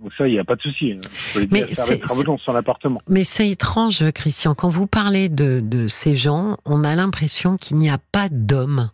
Donc 0.00 0.12
ça, 0.18 0.26
il 0.26 0.32
n'y 0.32 0.38
a 0.38 0.44
pas 0.44 0.56
de 0.56 0.62
souci. 0.62 0.92
Hein. 0.92 2.38
Son 2.44 2.54
appartement. 2.56 3.00
Mais 3.08 3.24
c'est 3.24 3.48
étrange, 3.48 4.10
Christian, 4.12 4.54
quand 4.54 4.68
vous 4.68 4.86
parlez 4.86 5.28
de, 5.28 5.60
de 5.60 5.86
ces 5.86 6.16
gens, 6.16 6.56
on 6.64 6.84
a 6.84 6.94
l'impression 6.94 7.56
qu'il 7.56 7.76
n'y 7.78 7.90
a 7.90 7.98
pas 7.98 8.28
d'homme 8.30 8.90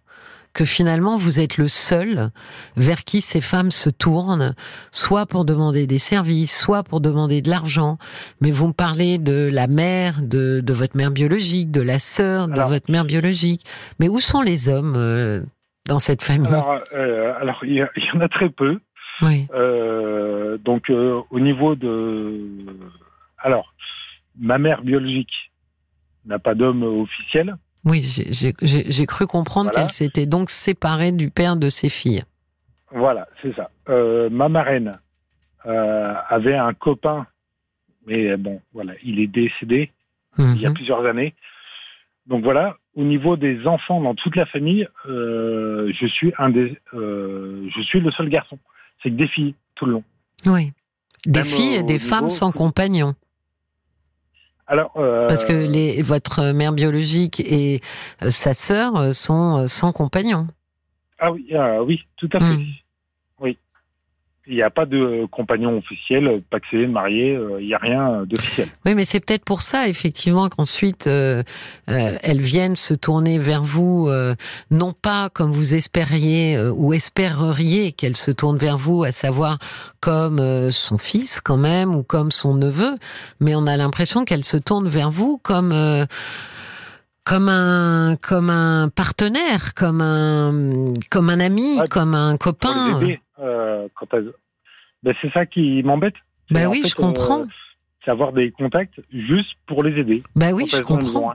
que 0.52 0.64
finalement 0.64 1.16
vous 1.16 1.40
êtes 1.40 1.58
le 1.58 1.68
seul 1.68 2.30
vers 2.76 3.04
qui 3.04 3.20
ces 3.20 3.40
femmes 3.40 3.70
se 3.70 3.90
tournent, 3.90 4.54
soit 4.90 5.26
pour 5.26 5.44
demander 5.44 5.86
des 5.86 5.98
services, 5.98 6.58
soit 6.58 6.82
pour 6.82 7.00
demander 7.00 7.42
de 7.42 7.50
l'argent. 7.50 7.98
Mais 8.40 8.50
vous 8.50 8.68
me 8.68 8.72
parlez 8.72 9.18
de 9.18 9.48
la 9.52 9.66
mère, 9.66 10.20
de, 10.22 10.60
de 10.60 10.72
votre 10.72 10.96
mère 10.96 11.10
biologique, 11.10 11.70
de 11.70 11.80
la 11.80 11.98
sœur 11.98 12.48
de 12.48 12.60
votre 12.60 12.90
mère 12.90 13.04
biologique. 13.04 13.64
Mais 13.98 14.08
où 14.08 14.20
sont 14.20 14.42
les 14.42 14.68
hommes 14.68 14.94
euh, 14.96 15.42
dans 15.86 15.98
cette 15.98 16.22
famille? 16.22 16.52
Alors, 16.52 16.80
euh, 16.94 17.32
alors 17.40 17.60
il, 17.64 17.74
y, 17.74 18.16
en 18.16 18.20
a 18.20 18.28
très 18.28 18.50
peu. 18.50 18.80
Oui. 19.22 19.46
Euh, 19.54 20.58
donc 20.58 20.90
au 20.90 21.40
niveau 21.40 21.74
de, 21.76 22.40
alors 23.38 23.74
ma 24.38 24.58
mère 24.58 24.82
biologique 24.82 25.52
n'a 26.26 26.38
pas 26.38 26.54
d'homme 26.54 26.82
officiel. 26.82 27.56
Oui, 27.84 28.02
j'ai 28.02 29.06
cru 29.06 29.26
comprendre 29.26 29.70
qu'elle 29.70 29.90
s'était 29.90 30.26
donc 30.26 30.50
séparée 30.50 31.12
du 31.12 31.30
père 31.30 31.56
de 31.56 31.68
ses 31.68 31.88
filles. 31.88 32.24
Voilà, 32.92 33.28
c'est 33.40 33.54
ça. 33.54 33.70
Euh, 33.88 34.28
ma 34.30 34.48
marraine 34.48 34.98
euh, 35.66 36.14
avait 36.28 36.56
un 36.56 36.74
copain, 36.74 37.26
mais 38.06 38.36
bon, 38.36 38.60
voilà, 38.72 38.94
il 39.02 39.20
est 39.20 39.26
décédé 39.26 39.90
il 40.38 40.60
y 40.60 40.66
a 40.66 40.70
mhm. 40.70 40.74
plusieurs 40.74 41.04
années. 41.04 41.34
Donc 42.26 42.42
voilà, 42.42 42.76
au 42.94 43.02
niveau 43.02 43.36
des 43.36 43.66
enfants 43.66 44.00
dans 44.00 44.14
toute 44.14 44.36
la 44.36 44.46
famille, 44.46 44.88
euh, 45.06 45.92
je 45.98 46.06
suis 46.06 46.32
un 46.38 46.50
des, 46.50 46.78
je 46.92 47.82
suis 47.82 48.00
le 48.00 48.10
seul 48.12 48.28
garçon. 48.28 48.58
C'est 49.02 49.10
que 49.10 49.16
des 49.16 49.28
filles 49.28 49.54
tout 49.74 49.86
le 49.86 49.92
long. 49.92 50.04
Oui, 50.46 50.72
des 51.26 51.44
filles 51.44 51.74
et 51.74 51.82
des 51.82 51.98
femmes 51.98 52.30
sans 52.30 52.52
compagnon. 52.52 53.14
Alors, 54.70 54.92
euh, 54.96 55.26
Parce 55.26 55.44
que 55.44 55.52
les, 55.52 56.00
votre 56.00 56.52
mère 56.52 56.72
biologique 56.72 57.40
et 57.40 57.80
euh, 58.22 58.30
sa 58.30 58.54
sœur 58.54 58.94
euh, 58.94 59.10
sont 59.10 59.66
sans 59.66 59.92
compagnon. 59.92 60.46
Ah 61.18 61.32
oui, 61.32 61.52
ah 61.56 61.82
oui, 61.82 62.00
tout 62.16 62.28
à 62.32 62.38
fait. 62.38 62.56
Hmm. 62.56 62.64
Il 64.52 64.56
n'y 64.56 64.62
a 64.62 64.70
pas 64.70 64.84
de 64.84 65.26
compagnon 65.30 65.78
officiel, 65.78 66.42
paxé, 66.50 66.88
marié, 66.88 67.38
il 67.60 67.66
n'y 67.66 67.74
a 67.74 67.78
rien 67.78 68.24
d'officiel. 68.26 68.66
Oui, 68.84 68.96
mais 68.96 69.04
c'est 69.04 69.24
peut-être 69.24 69.44
pour 69.44 69.62
ça, 69.62 69.86
effectivement, 69.86 70.48
qu'ensuite, 70.48 71.06
elles 71.06 72.40
viennent 72.40 72.74
se 72.74 72.92
tourner 72.92 73.38
vers 73.38 73.62
vous, 73.62 74.10
non 74.72 74.92
pas 74.92 75.28
comme 75.30 75.52
vous 75.52 75.74
espériez 75.74 76.60
ou 76.74 76.92
espéreriez 76.92 77.92
qu'elles 77.92 78.16
se 78.16 78.32
tournent 78.32 78.58
vers 78.58 78.76
vous, 78.76 79.04
à 79.04 79.12
savoir 79.12 79.58
comme 80.00 80.70
son 80.72 80.98
fils 80.98 81.40
quand 81.40 81.56
même, 81.56 81.94
ou 81.94 82.02
comme 82.02 82.32
son 82.32 82.54
neveu, 82.54 82.96
mais 83.38 83.54
on 83.54 83.68
a 83.68 83.76
l'impression 83.76 84.24
qu'elles 84.24 84.44
se 84.44 84.56
tournent 84.56 84.88
vers 84.88 85.12
vous 85.12 85.38
comme 85.38 85.72
comme 87.22 87.48
un 87.48 88.16
comme 88.16 88.50
un 88.50 88.88
partenaire, 88.88 89.74
comme 89.74 90.00
un 90.00 90.92
comme 91.08 91.30
un 91.30 91.38
ami, 91.38 91.78
comme 91.88 92.16
un 92.16 92.36
copain. 92.36 92.98
Euh, 93.40 93.88
ben, 95.02 95.14
c'est 95.20 95.32
ça 95.32 95.46
qui 95.46 95.82
m'embête. 95.82 96.14
Ben 96.50 96.66
oui, 96.66 96.82
je 96.84 96.94
comprends. 96.94 97.42
Euh, 97.42 97.46
c'est 98.04 98.10
avoir 98.10 98.32
des 98.32 98.50
contacts 98.50 99.00
juste 99.12 99.54
pour 99.66 99.82
les 99.82 99.98
aider. 100.00 100.22
Ben 100.34 100.52
oui, 100.52 100.66
je 100.66 100.80
comprends. 100.80 101.34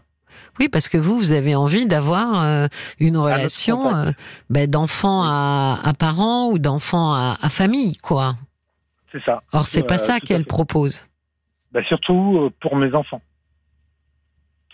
Oui, 0.59 0.67
parce 0.67 0.89
que 0.89 0.97
vous, 0.97 1.17
vous 1.17 1.31
avez 1.31 1.55
envie 1.55 1.85
d'avoir 1.85 2.43
euh, 2.43 2.67
une 2.99 3.15
relation 3.17 4.13
ben, 4.49 4.69
d'enfant 4.69 5.23
à, 5.23 5.79
à, 5.83 5.93
parents 5.93 6.49
ou 6.49 6.59
d'enfant 6.59 7.13
à, 7.13 7.37
à, 7.41 7.49
famille, 7.49 7.95
quoi. 7.97 8.35
C'est 9.11 9.23
ça. 9.23 9.41
Or, 9.53 9.65
c'est 9.65 9.83
pas 9.83 9.97
ça 9.97 10.19
qu'elle 10.19 10.45
propose. 10.45 11.07
Ben, 11.71 11.83
surtout 11.85 12.51
pour 12.59 12.75
mes 12.75 12.93
enfants. 12.93 13.21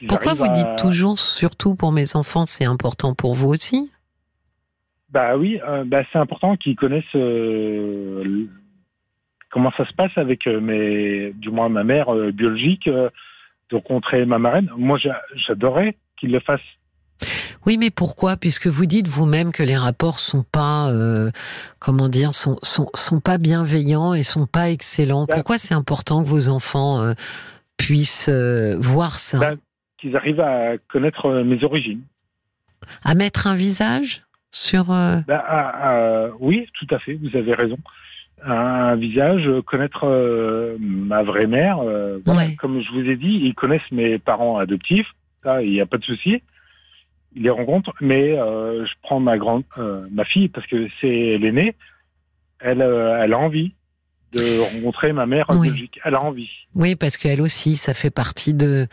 Pourquoi 0.07 0.33
vous 0.33 0.47
dites 0.49 0.77
toujours 0.77 1.19
surtout 1.19 1.75
pour 1.75 1.91
mes 1.91 2.15
enfants, 2.15 2.45
c'est 2.45 2.65
important 2.65 3.13
pour 3.13 3.35
vous 3.35 3.49
aussi? 3.49 3.91
Bah 5.11 5.35
oui, 5.37 5.59
euh, 5.67 5.83
bah 5.83 6.03
c'est 6.11 6.17
important 6.17 6.55
qu'ils 6.55 6.77
connaissent 6.77 7.03
euh, 7.15 8.47
comment 9.49 9.71
ça 9.75 9.85
se 9.85 9.93
passe 9.93 10.11
avec 10.15 10.47
euh, 10.47 10.61
mes, 10.61 11.33
du 11.33 11.49
moins 11.49 11.67
ma 11.67 11.83
mère 11.83 12.13
biologique, 12.31 12.87
de 12.87 13.75
rencontrer 13.75 14.25
ma 14.25 14.39
marraine. 14.39 14.69
Moi, 14.77 14.97
j'adorais 15.47 15.97
qu'ils 16.17 16.31
le 16.31 16.39
fassent. 16.39 16.61
Oui, 17.65 17.77
mais 17.77 17.91
pourquoi? 17.91 18.37
Puisque 18.37 18.67
vous 18.67 18.85
dites 18.85 19.07
vous-même 19.07 19.51
que 19.51 19.63
les 19.63 19.77
rapports 19.77 20.19
sont 20.19 20.43
pas, 20.43 20.91
comment 21.77 22.09
dire, 22.09 22.33
sont, 22.33 22.57
sont, 22.63 22.89
sont 22.95 23.19
pas 23.19 23.37
bienveillants 23.37 24.15
et 24.15 24.23
sont 24.23 24.47
pas 24.47 24.71
excellents. 24.71 25.25
Bah 25.25 25.35
pourquoi 25.35 25.59
c'est 25.59 25.75
important 25.75 26.23
que 26.23 26.27
vos 26.27 26.49
enfants 26.49 27.13
puissent 27.77 28.29
voir 28.79 29.19
ça? 29.19 29.37
Bah, 29.37 29.53
Qu'ils 29.99 30.15
arrivent 30.15 30.39
à 30.39 30.77
connaître 30.89 31.43
mes 31.43 31.63
origines. 31.63 32.01
À 33.03 33.13
mettre 33.13 33.45
un 33.45 33.55
visage? 33.55 34.23
Sur. 34.51 34.91
Euh, 34.91 35.17
bah, 35.27 35.43
ah, 35.47 35.71
ah, 35.81 36.27
oui, 36.39 36.67
tout 36.73 36.87
à 36.93 36.99
fait. 36.99 37.13
Vous 37.15 37.35
avez 37.35 37.53
raison. 37.53 37.77
Un 38.43 38.95
visage, 38.95 39.47
connaître 39.65 40.05
euh, 40.05 40.75
ma 40.79 41.23
vraie 41.23 41.47
mère. 41.47 41.79
Euh, 41.79 42.19
comme 42.59 42.81
je 42.81 42.91
vous 42.91 43.07
ai 43.09 43.15
dit, 43.15 43.39
ils 43.43 43.53
connaissent 43.53 43.91
mes 43.91 44.19
parents 44.19 44.57
adoptifs. 44.57 45.11
Ça, 45.43 45.61
il 45.61 45.71
n'y 45.71 45.81
a 45.81 45.85
pas 45.85 45.97
de 45.97 46.03
souci. 46.03 46.41
Ils 47.35 47.43
les 47.43 47.49
rencontrent, 47.49 47.93
mais 48.01 48.35
je 48.35 48.93
prends 49.03 49.19
ma 49.19 49.37
grande, 49.37 49.63
ma 50.11 50.25
fille 50.25 50.49
parce 50.49 50.67
que 50.67 50.87
c'est 50.99 51.37
l'aînée. 51.37 51.75
Elle, 52.59 52.81
elle 52.81 53.33
a 53.33 53.39
envie 53.39 53.73
de 54.33 54.59
rencontrer 54.59 55.11
ma 55.13 55.25
mère 55.25 55.45
en 55.49 55.59
Belgique. 55.59 55.99
Elle 56.05 56.15
a 56.15 56.23
envie. 56.23 56.49
Oui, 56.73 56.95
parce 56.95 57.17
qu'elle 57.17 57.41
aussi, 57.41 57.75
ça 57.75 57.93
fait 57.93 58.09
partie 58.09 58.53
de, 58.53 58.87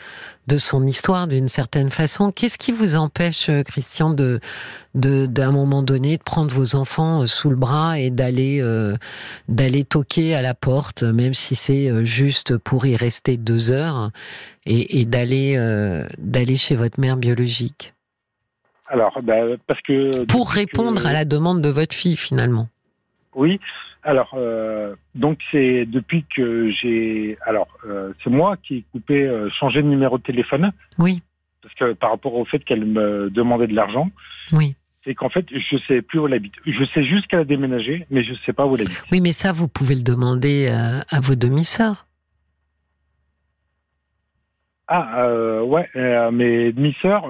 de 0.49 0.59
son 0.59 0.85
histoire 0.85 1.29
d'une 1.29 1.49
certaine 1.49 1.91
façon. 1.91 2.33
Qu'est-ce 2.33 2.59
qui 2.59 2.73
vous 2.73 2.97
empêche, 2.97 3.49
euh, 3.49 3.63
Christian, 3.63 4.11
de, 4.11 4.41
de, 4.95 5.27
d'un 5.27 5.53
moment 5.53 5.83
donné, 5.83 6.17
de 6.17 6.23
prendre 6.23 6.51
vos 6.51 6.75
enfants 6.75 7.23
euh, 7.23 7.27
sous 7.27 7.51
le 7.51 7.57
bras 7.57 8.01
et 8.01 8.11
d'aller, 8.11 8.61
euh, 8.61 8.97
d'aller 9.49 9.85
toquer 9.85 10.35
à 10.35 10.43
la 10.43 10.55
porte, 10.55 11.05
même 11.05 11.35
si 11.35 11.55
c'est 11.55 12.05
juste 12.05 12.59
pour 12.59 12.87
y 12.87 12.97
rester 12.97 13.37
deux 13.37 13.71
heures, 13.71 14.11
et, 14.67 15.01
et 15.01 15.05
d'aller, 15.05 15.57
d'aller 16.19 16.57
chez 16.57 16.75
votre 16.75 16.99
mère 16.99 17.17
biologique? 17.17 17.95
Alors, 18.89 19.21
bah, 19.23 19.35
parce 19.67 19.81
que. 19.83 20.25
Pour 20.25 20.51
répondre 20.51 21.07
à 21.07 21.13
la 21.13 21.25
demande 21.25 21.63
de 21.63 21.69
votre 21.69 21.95
fille, 21.95 22.17
finalement. 22.17 22.69
Oui, 23.35 23.61
alors, 24.03 24.31
euh, 24.35 24.95
donc 25.15 25.39
c'est 25.51 25.85
depuis 25.87 26.25
que 26.35 26.71
j'ai, 26.71 27.37
alors 27.47 27.69
euh, 27.87 28.13
c'est 28.23 28.31
moi 28.31 28.57
qui 28.57 28.77
ai 28.77 28.85
coupé, 28.93 29.23
euh, 29.23 29.51
changé 29.51 29.83
de 29.83 29.89
numéro 29.89 30.19
de 30.19 30.23
téléphone. 30.23 30.73
Oui. 30.99 31.23
Parce 31.63 31.75
que 31.75 31.93
par 31.93 32.11
rapport 32.11 32.35
au 32.35 32.45
fait 32.45 32.61
qu'elle 32.61 32.85
me 32.85 33.31
demandait 33.31 33.67
de 33.67 33.75
l'argent. 33.75 34.11
Oui. 34.53 34.75
C'est 35.05 35.15
qu'en 35.15 35.29
fait, 35.29 35.47
je 35.51 35.77
sais 35.87 36.03
plus 36.03 36.19
où 36.19 36.27
elle 36.27 36.35
habite. 36.35 36.55
Je 36.67 36.85
sais 36.95 37.05
juste 37.05 37.27
qu'elle 37.29 37.41
a 37.41 37.45
déménagé, 37.45 38.07
mais 38.11 38.23
je 38.25 38.35
sais 38.45 38.53
pas 38.53 38.67
où 38.67 38.75
elle 38.75 38.83
habite. 38.83 39.05
Oui, 39.11 39.21
mais 39.21 39.33
ça, 39.33 39.53
vous 39.53 39.69
pouvez 39.69 39.95
le 39.95 40.03
demander 40.03 40.69
à 40.69 41.21
vos 41.21 41.35
demi-sœurs. 41.35 42.07
Ah, 44.87 45.63
ouais, 45.63 45.89
mes 46.33 46.73
demi-sœurs 46.73 47.29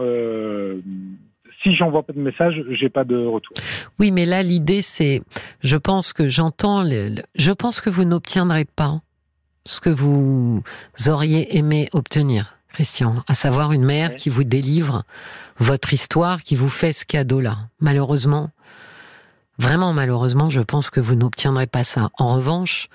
si 1.62 1.75
j'envoie 1.75 2.03
pas 2.03 2.12
de 2.12 2.21
message, 2.21 2.55
j'ai 2.71 2.88
pas 2.88 3.05
de 3.05 3.16
retour. 3.16 3.57
Oui, 3.99 4.11
mais 4.11 4.25
là, 4.25 4.42
l'idée, 4.42 4.83
c'est, 4.83 5.23
je 5.61 5.77
pense 5.77 6.12
que 6.12 6.29
j'entends, 6.29 6.85
je 6.85 7.53
pense 7.53 7.81
que 7.81 7.90
vous 7.90 8.05
n'obtiendrez 8.05 8.64
pas 8.64 9.01
ce 9.64 9.81
que 9.81 9.90
vous 9.90 10.62
auriez 11.07 11.59
aimé 11.59 11.88
obtenir, 11.92 12.57
Christian, 12.68 13.16
à 13.27 13.35
savoir 13.35 13.73
une 13.73 13.85
mère 13.85 14.14
qui 14.14 14.29
vous 14.29 14.44
délivre 14.44 15.05
votre 15.59 15.92
histoire, 15.92 16.42
qui 16.42 16.55
vous 16.55 16.71
fait 16.71 16.92
ce 16.92 17.05
cadeau-là. 17.05 17.57
Malheureusement, 17.81 18.51
vraiment 19.59 19.92
malheureusement, 19.92 20.51
je 20.51 20.61
pense 20.61 20.90
que 20.90 21.01
vous 21.01 21.16
n'obtiendrez 21.16 21.66
pas 21.66 21.85
ça. 21.85 22.11
En 22.18 22.35
revanche, 22.35 22.88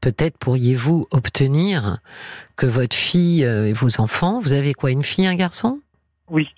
peut-être 0.00 0.36
pourriez-vous 0.36 1.06
obtenir 1.10 1.98
que 2.56 2.66
votre 2.66 2.96
fille 2.96 3.44
euh, 3.44 3.68
et 3.68 3.72
vos 3.72 4.00
enfants, 4.00 4.40
vous 4.40 4.52
avez 4.52 4.74
quoi, 4.74 4.90
une 4.90 5.04
fille, 5.04 5.26
un 5.26 5.36
garçon? 5.36 5.80
Oui, 6.30 6.48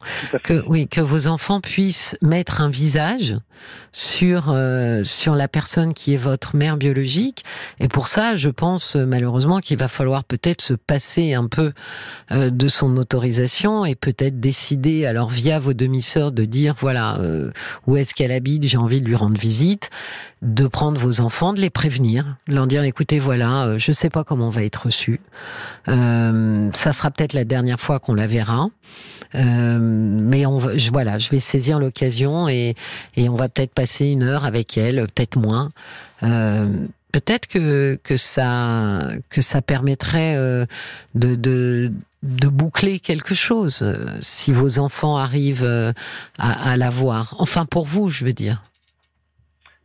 Que, 0.45 0.63
oui, 0.69 0.87
que 0.87 1.01
vos 1.01 1.27
enfants 1.27 1.61
puissent 1.61 2.17
mettre 2.21 2.61
un 2.61 2.69
visage 2.69 3.37
sur 3.93 4.51
euh, 4.51 5.05
sur 5.05 5.35
la 5.35 5.49
personne 5.49 5.95
qui 5.95 6.15
est 6.15 6.19
votre 6.19 6.57
mère 6.57 6.77
biologique. 6.77 7.45
Et 7.81 7.89
pour 7.89 8.07
ça, 8.07 8.37
je 8.37 8.51
pense 8.51 8.97
malheureusement 8.97 9.61
qu'il 9.61 9.79
va 9.79 9.89
falloir 9.89 10.25
peut-être 10.25 10.61
se 10.61 10.75
passer 10.75 11.35
un 11.35 11.47
peu 11.47 11.73
euh, 12.31 12.51
de 12.51 12.69
son 12.69 12.97
autorisation 12.97 13.85
et 13.87 13.95
peut-être 13.95 14.41
décider, 14.41 15.07
alors 15.07 15.31
via 15.31 15.59
vos 15.59 15.73
demi-sœurs, 15.75 16.33
de 16.33 16.45
dire 16.45 16.75
voilà 16.79 17.19
euh, 17.21 17.51
où 17.87 17.97
est-ce 17.97 18.15
qu'elle 18.15 18.33
habite, 18.33 18.67
j'ai 18.69 18.79
envie 18.79 19.01
de 19.01 19.07
lui 19.07 19.17
rendre 19.17 19.39
visite, 19.39 19.91
de 20.43 20.67
prendre 20.67 20.99
vos 21.01 21.21
enfants, 21.21 21.53
de 21.53 21.61
les 21.61 21.71
prévenir, 21.71 22.37
de 22.49 22.55
leur 22.55 22.67
dire 22.67 22.83
écoutez 22.83 23.21
voilà, 23.21 23.79
je 23.79 23.93
sais 23.93 24.11
pas 24.11 24.25
comment 24.25 24.49
on 24.49 24.51
va 24.51 24.65
être 24.65 24.87
reçu, 24.87 25.21
ça 25.87 26.93
sera 26.93 27.11
peut-être 27.11 27.33
la 27.33 27.45
dernière 27.45 27.81
fois 27.81 28.01
qu'on 28.01 28.15
la 28.15 28.27
verra. 28.27 28.69
Euh, 29.35 29.79
mais 29.81 30.45
on 30.45 30.59
voilà, 30.59 31.19
je 31.19 31.31
vais 31.31 31.41
saisir 31.41 31.79
l'occasion 31.79 32.49
et, 32.49 32.75
et 33.17 33.29
on 33.31 33.35
va 33.35 33.49
peut-être 33.49 33.73
passer 33.73 34.07
une 34.07 34.25
heure 34.25 34.45
avec 34.45 34.77
elle, 34.77 35.07
peut-être 35.15 35.37
moins. 35.39 35.71
peut-être 36.21 37.47
que, 37.47 37.99
que 38.03 38.17
ça 38.17 39.11
que 39.31 39.41
ça 39.41 39.63
permettrait 39.63 40.37
de, 40.37 40.67
de 41.37 41.93
de 42.23 42.49
boucler 42.49 43.01
quelque 43.01 43.35
chose 43.35 43.85
si 44.21 44.53
vos 44.53 44.79
enfants 44.79 45.17
arrivent 45.17 45.95
à, 46.39 46.71
à 46.73 46.77
la 46.77 46.91
voir. 46.91 47.37
Enfin 47.39 47.65
pour 47.65 47.87
vous, 47.87 48.11
je 48.11 48.25
veux 48.25 48.33
dire. 48.33 48.63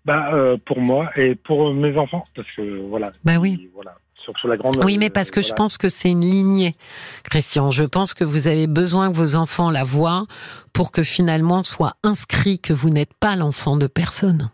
Bah, 0.08 0.30
euh, 0.32 0.56
pour 0.64 0.80
moi 0.80 1.10
et 1.18 1.36
pour 1.36 1.74
mes 1.74 1.98
enfants, 1.98 2.24
parce 2.34 2.50
que 2.52 2.62
voilà. 2.88 3.12
Bah 3.26 3.40
oui. 3.40 3.70
voilà. 3.74 3.94
Sur, 4.16 4.34
la 4.48 4.56
grande, 4.56 4.82
oui, 4.84 4.98
mais 4.98 5.10
parce 5.10 5.32
que 5.32 5.42
je 5.42 5.54
pense 5.54 5.78
que 5.78 5.90
c'est 5.90 6.10
une 6.10 6.22
lignée, 6.22 6.76
Christian. 7.24 7.72
Je 7.72 7.84
pense 7.84 8.14
que 8.14 8.24
vous 8.24 8.48
avez 8.48 8.68
besoin 8.68 9.12
que 9.12 9.16
vos 9.16 9.36
enfants 9.36 9.70
la 9.70 9.84
voient 9.84 10.26
pour 10.74 10.92
que 10.92 11.04
finalement 11.04 11.64
soit 11.64 11.96
inscrit 12.04 12.60
que 12.60 12.72
vous 12.72 12.90
n'êtes 12.90 13.14
pas 13.14 13.36
l'enfant 13.36 13.76
de 13.76 13.88
personne. 13.88 14.50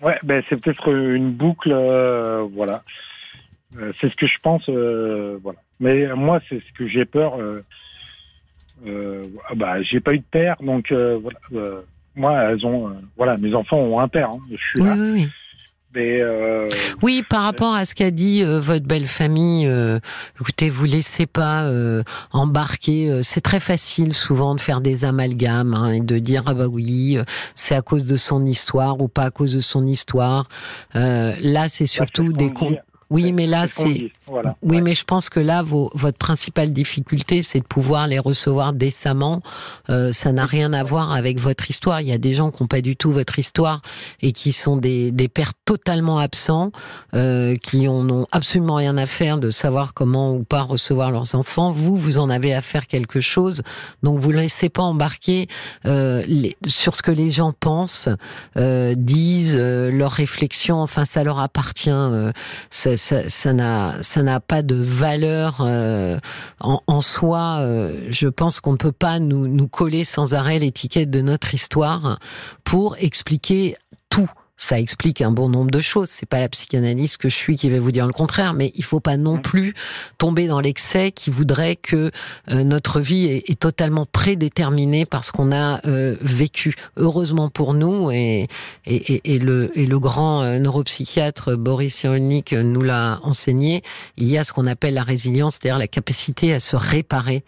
Ouais, 0.00 0.18
ben 0.22 0.42
c'est 0.48 0.60
peut-être 0.60 0.92
une 0.92 1.32
boucle, 1.32 1.72
euh, 1.72 2.46
voilà. 2.54 2.82
Euh, 3.78 3.92
c'est 4.00 4.10
ce 4.10 4.16
que 4.16 4.28
je 4.28 4.38
pense, 4.42 4.68
voilà. 4.68 5.58
Mais 5.80 6.06
moi, 6.14 6.40
c'est 6.48 6.60
ce 6.60 6.72
que 6.78 6.86
j'ai 6.86 7.04
peur. 7.04 7.36
bah, 9.56 9.82
j'ai 9.82 10.00
pas 10.00 10.14
eu 10.14 10.18
de 10.18 10.24
père, 10.30 10.56
donc 10.60 10.92
voilà 10.92 11.82
moi, 12.16 12.34
elles 12.42 12.64
ont, 12.64 12.88
euh, 12.88 12.92
voilà, 13.16 13.36
mes 13.36 13.54
enfants 13.54 13.78
ont 13.78 14.00
un 14.00 14.08
père. 14.08 14.30
Hein, 14.30 14.40
je 14.50 14.56
suis 14.56 14.80
oui, 14.80 14.86
là. 14.86 14.94
Oui, 14.94 15.10
oui. 15.12 15.28
Mais 15.94 16.20
euh, 16.20 16.68
oui, 17.02 17.22
par 17.28 17.42
rapport 17.42 17.72
à 17.72 17.84
ce 17.84 17.94
qu'a 17.94 18.10
dit 18.10 18.42
euh, 18.42 18.58
votre 18.58 18.84
belle 18.84 19.06
famille, 19.06 19.66
euh, 19.68 20.00
écoutez, 20.40 20.68
vous 20.68 20.86
laissez 20.86 21.26
pas 21.26 21.64
euh, 21.64 22.02
embarquer. 22.32 23.20
c'est 23.22 23.42
très 23.42 23.60
facile 23.60 24.12
souvent 24.12 24.56
de 24.56 24.60
faire 24.60 24.80
des 24.80 25.04
amalgames 25.04 25.72
hein, 25.72 25.92
et 25.92 26.00
de 26.00 26.18
dire 26.18 26.42
ah 26.46 26.54
bah 26.54 26.66
oui, 26.66 27.18
c'est 27.54 27.76
à 27.76 27.82
cause 27.82 28.08
de 28.08 28.16
son 28.16 28.44
histoire 28.44 29.00
ou 29.00 29.06
pas 29.06 29.22
à 29.22 29.30
cause 29.30 29.54
de 29.54 29.60
son 29.60 29.86
histoire. 29.86 30.48
là, 30.94 31.68
c'est 31.68 31.86
surtout 31.86 32.32
des 32.32 32.50
comptes. 32.50 32.78
Oui, 33.10 33.32
mais 33.32 33.46
là, 33.46 33.66
c'est. 33.66 34.10
Oui, 34.62 34.80
mais 34.80 34.94
je 34.94 35.04
pense 35.04 35.28
que 35.28 35.40
là, 35.40 35.62
votre 35.62 36.18
principale 36.18 36.72
difficulté, 36.72 37.42
c'est 37.42 37.60
de 37.60 37.64
pouvoir 37.64 38.06
les 38.06 38.18
recevoir 38.18 38.72
décemment. 38.72 39.42
Euh, 39.90 40.12
ça 40.12 40.32
n'a 40.32 40.46
rien 40.46 40.72
à 40.72 40.82
voir 40.82 41.12
avec 41.12 41.38
votre 41.38 41.70
histoire. 41.70 42.00
Il 42.00 42.08
y 42.08 42.12
a 42.12 42.18
des 42.18 42.32
gens 42.32 42.50
qui 42.50 42.62
n'ont 42.62 42.66
pas 42.66 42.80
du 42.80 42.96
tout 42.96 43.12
votre 43.12 43.38
histoire 43.38 43.82
et 44.22 44.32
qui 44.32 44.52
sont 44.52 44.76
des, 44.76 45.10
des 45.10 45.28
pères 45.28 45.52
totalement 45.64 46.18
absents, 46.18 46.72
euh, 47.14 47.56
qui 47.56 47.86
n'ont 47.86 48.26
absolument 48.32 48.76
rien 48.76 48.96
à 48.96 49.06
faire 49.06 49.38
de 49.38 49.50
savoir 49.50 49.94
comment 49.94 50.34
ou 50.34 50.44
pas 50.44 50.62
recevoir 50.62 51.10
leurs 51.10 51.34
enfants. 51.34 51.70
Vous, 51.70 51.96
vous 51.96 52.18
en 52.18 52.30
avez 52.30 52.54
à 52.54 52.60
faire 52.60 52.86
quelque 52.86 53.20
chose. 53.20 53.62
Donc, 54.02 54.18
vous 54.18 54.32
ne 54.32 54.38
laissez 54.38 54.68
pas 54.68 54.82
embarquer 54.82 55.48
euh, 55.86 56.22
les, 56.26 56.56
sur 56.66 56.96
ce 56.96 57.02
que 57.02 57.10
les 57.10 57.30
gens 57.30 57.52
pensent, 57.52 58.08
euh, 58.56 58.94
disent, 58.96 59.56
euh, 59.58 59.90
leurs 59.90 60.12
réflexions. 60.12 60.80
Enfin, 60.80 61.04
ça 61.04 61.24
leur 61.24 61.38
appartient. 61.38 61.90
Ça 62.96 63.52
n'a 63.52 64.40
pas 64.40 64.62
de 64.62 64.76
valeur 64.76 65.58
euh, 65.60 66.18
en, 66.60 67.00
soi. 67.00 67.58
Euh, 67.60 68.06
je 68.10 68.28
pense 68.28 68.60
qu'on 68.60 68.72
ne 68.72 68.76
peut 68.76 68.92
pas 68.92 69.18
nous 69.18 69.68
coller 69.68 70.04
sans 70.04 70.34
arrêt 70.34 70.58
l'étiquette 70.58 71.10
de 71.10 71.20
notre 71.20 71.54
histoire 71.54 72.18
pour 72.64 72.96
expliquer 72.98 73.76
tout 74.10 74.30
ça 74.56 74.78
explique 74.78 75.20
un 75.20 75.32
bon 75.32 75.48
nombre 75.48 75.70
de 75.70 75.80
choses. 75.80 76.08
C'est 76.10 76.28
pas 76.28 76.38
la 76.38 76.48
psychanalyste 76.48 77.16
que 77.16 77.28
je 77.28 77.34
suis 77.34 77.56
qui 77.56 77.70
va 77.70 77.80
vous 77.80 77.90
dire 77.90 78.06
le 78.06 78.12
contraire, 78.12 78.54
mais 78.54 78.72
il 78.76 78.84
faut 78.84 79.00
pas 79.00 79.16
non 79.16 79.38
plus 79.38 79.74
tomber 80.16 80.46
dans 80.46 80.60
l'excès 80.60 81.10
qui 81.10 81.30
voudrait 81.30 81.76
que 81.76 82.10
euh, 82.50 82.62
notre 82.62 83.00
vie 83.00 83.26
est, 83.26 83.50
est, 83.50 83.58
totalement 83.58 84.06
prédéterminée 84.06 85.06
parce 85.06 85.30
qu'on 85.30 85.52
a 85.52 85.84
euh, 85.86 86.16
vécu. 86.20 86.76
Heureusement 86.96 87.48
pour 87.48 87.74
nous, 87.74 88.10
et, 88.10 88.48
et, 88.86 89.34
et, 89.34 89.38
le, 89.38 89.76
et 89.76 89.86
le 89.86 89.98
grand 89.98 90.42
euh, 90.42 90.58
neuropsychiatre 90.58 91.56
Boris 91.56 91.94
Cyrulnik 91.94 92.52
nous 92.52 92.82
l'a 92.82 93.18
enseigné, 93.22 93.82
il 94.16 94.28
y 94.28 94.38
a 94.38 94.44
ce 94.44 94.52
qu'on 94.52 94.66
appelle 94.66 94.94
la 94.94 95.02
résilience, 95.02 95.54
c'est-à-dire 95.54 95.78
la 95.78 95.88
capacité 95.88 96.52
à 96.54 96.60
se 96.60 96.76
réparer 96.76 97.44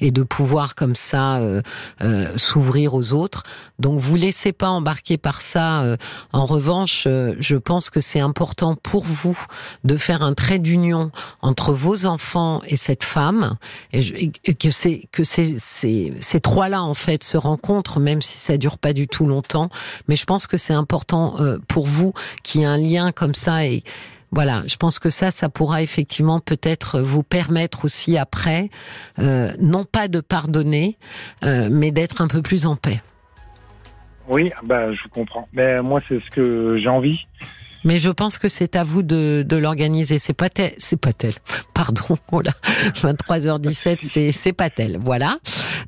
et 0.00 0.10
de 0.10 0.22
pouvoir 0.22 0.74
comme 0.74 0.94
ça 0.94 1.40
s'ouvrir 2.36 2.94
aux 2.94 3.12
autres. 3.12 3.44
Donc 3.78 4.00
vous 4.00 4.16
laissez 4.16 4.52
pas 4.52 4.68
embarquer 4.68 5.16
par 5.16 5.40
ça 5.40 5.96
en 6.32 6.41
en 6.42 6.46
revanche, 6.46 7.04
euh, 7.06 7.36
je 7.38 7.54
pense 7.54 7.88
que 7.88 8.00
c'est 8.00 8.18
important 8.18 8.74
pour 8.74 9.04
vous 9.04 9.38
de 9.84 9.96
faire 9.96 10.22
un 10.22 10.34
trait 10.34 10.58
d'union 10.58 11.12
entre 11.40 11.72
vos 11.72 12.04
enfants 12.04 12.62
et 12.66 12.74
cette 12.74 13.04
femme, 13.04 13.58
et, 13.92 14.32
que 14.32 14.70
c'est 14.72 15.08
que 15.12 15.22
ces, 15.22 16.40
trois-là 16.42 16.82
en 16.82 16.94
fait 16.94 17.22
se 17.22 17.36
rencontrent, 17.36 18.00
même 18.00 18.20
si 18.22 18.38
ça 18.38 18.56
dure 18.56 18.78
pas 18.78 18.92
du 18.92 19.06
tout 19.06 19.24
longtemps. 19.24 19.70
Mais 20.08 20.16
je 20.16 20.24
pense 20.24 20.48
que 20.48 20.56
c'est 20.56 20.72
important 20.72 21.36
euh, 21.38 21.58
pour 21.68 21.86
vous 21.86 22.12
qu'il 22.42 22.62
y 22.62 22.64
ait 22.64 22.66
un 22.66 22.76
lien 22.76 23.12
comme 23.12 23.34
ça 23.34 23.64
et 23.64 23.84
voilà, 24.32 24.64
je 24.66 24.74
pense 24.74 24.98
que 24.98 25.10
ça, 25.10 25.30
ça 25.30 25.48
pourra 25.48 25.80
effectivement 25.82 26.40
peut-être 26.40 26.98
vous 26.98 27.22
permettre 27.22 27.84
aussi 27.84 28.18
après, 28.18 28.68
euh, 29.20 29.52
non 29.60 29.84
pas 29.84 30.08
de 30.08 30.18
pardonner, 30.18 30.98
mais 31.42 31.92
d'être 31.92 32.20
un 32.20 32.26
peu 32.26 32.42
plus 32.42 32.66
en 32.66 32.74
paix. 32.74 33.00
Oui, 34.28 34.50
bah, 34.64 34.92
je 34.92 35.08
comprends. 35.08 35.46
Mais 35.52 35.80
moi, 35.82 36.00
c'est 36.08 36.20
ce 36.20 36.30
que 36.30 36.78
j'ai 36.78 36.88
envie. 36.88 37.26
Mais 37.84 37.98
je 37.98 38.10
pense 38.10 38.38
que 38.38 38.48
c'est 38.48 38.76
à 38.76 38.84
vous 38.84 39.02
de, 39.02 39.44
de 39.46 39.56
l'organiser. 39.56 40.18
C'est 40.18 40.34
pas 40.34 40.48
tel, 40.48 40.72
c'est 40.78 41.00
pas 41.00 41.12
tel. 41.12 41.32
Pardon, 41.74 42.16
voilà. 42.30 42.52
23h17, 42.94 43.98
c'est 44.02 44.32
c'est 44.32 44.52
pas 44.52 44.70
tel. 44.70 44.98
Voilà. 45.00 45.38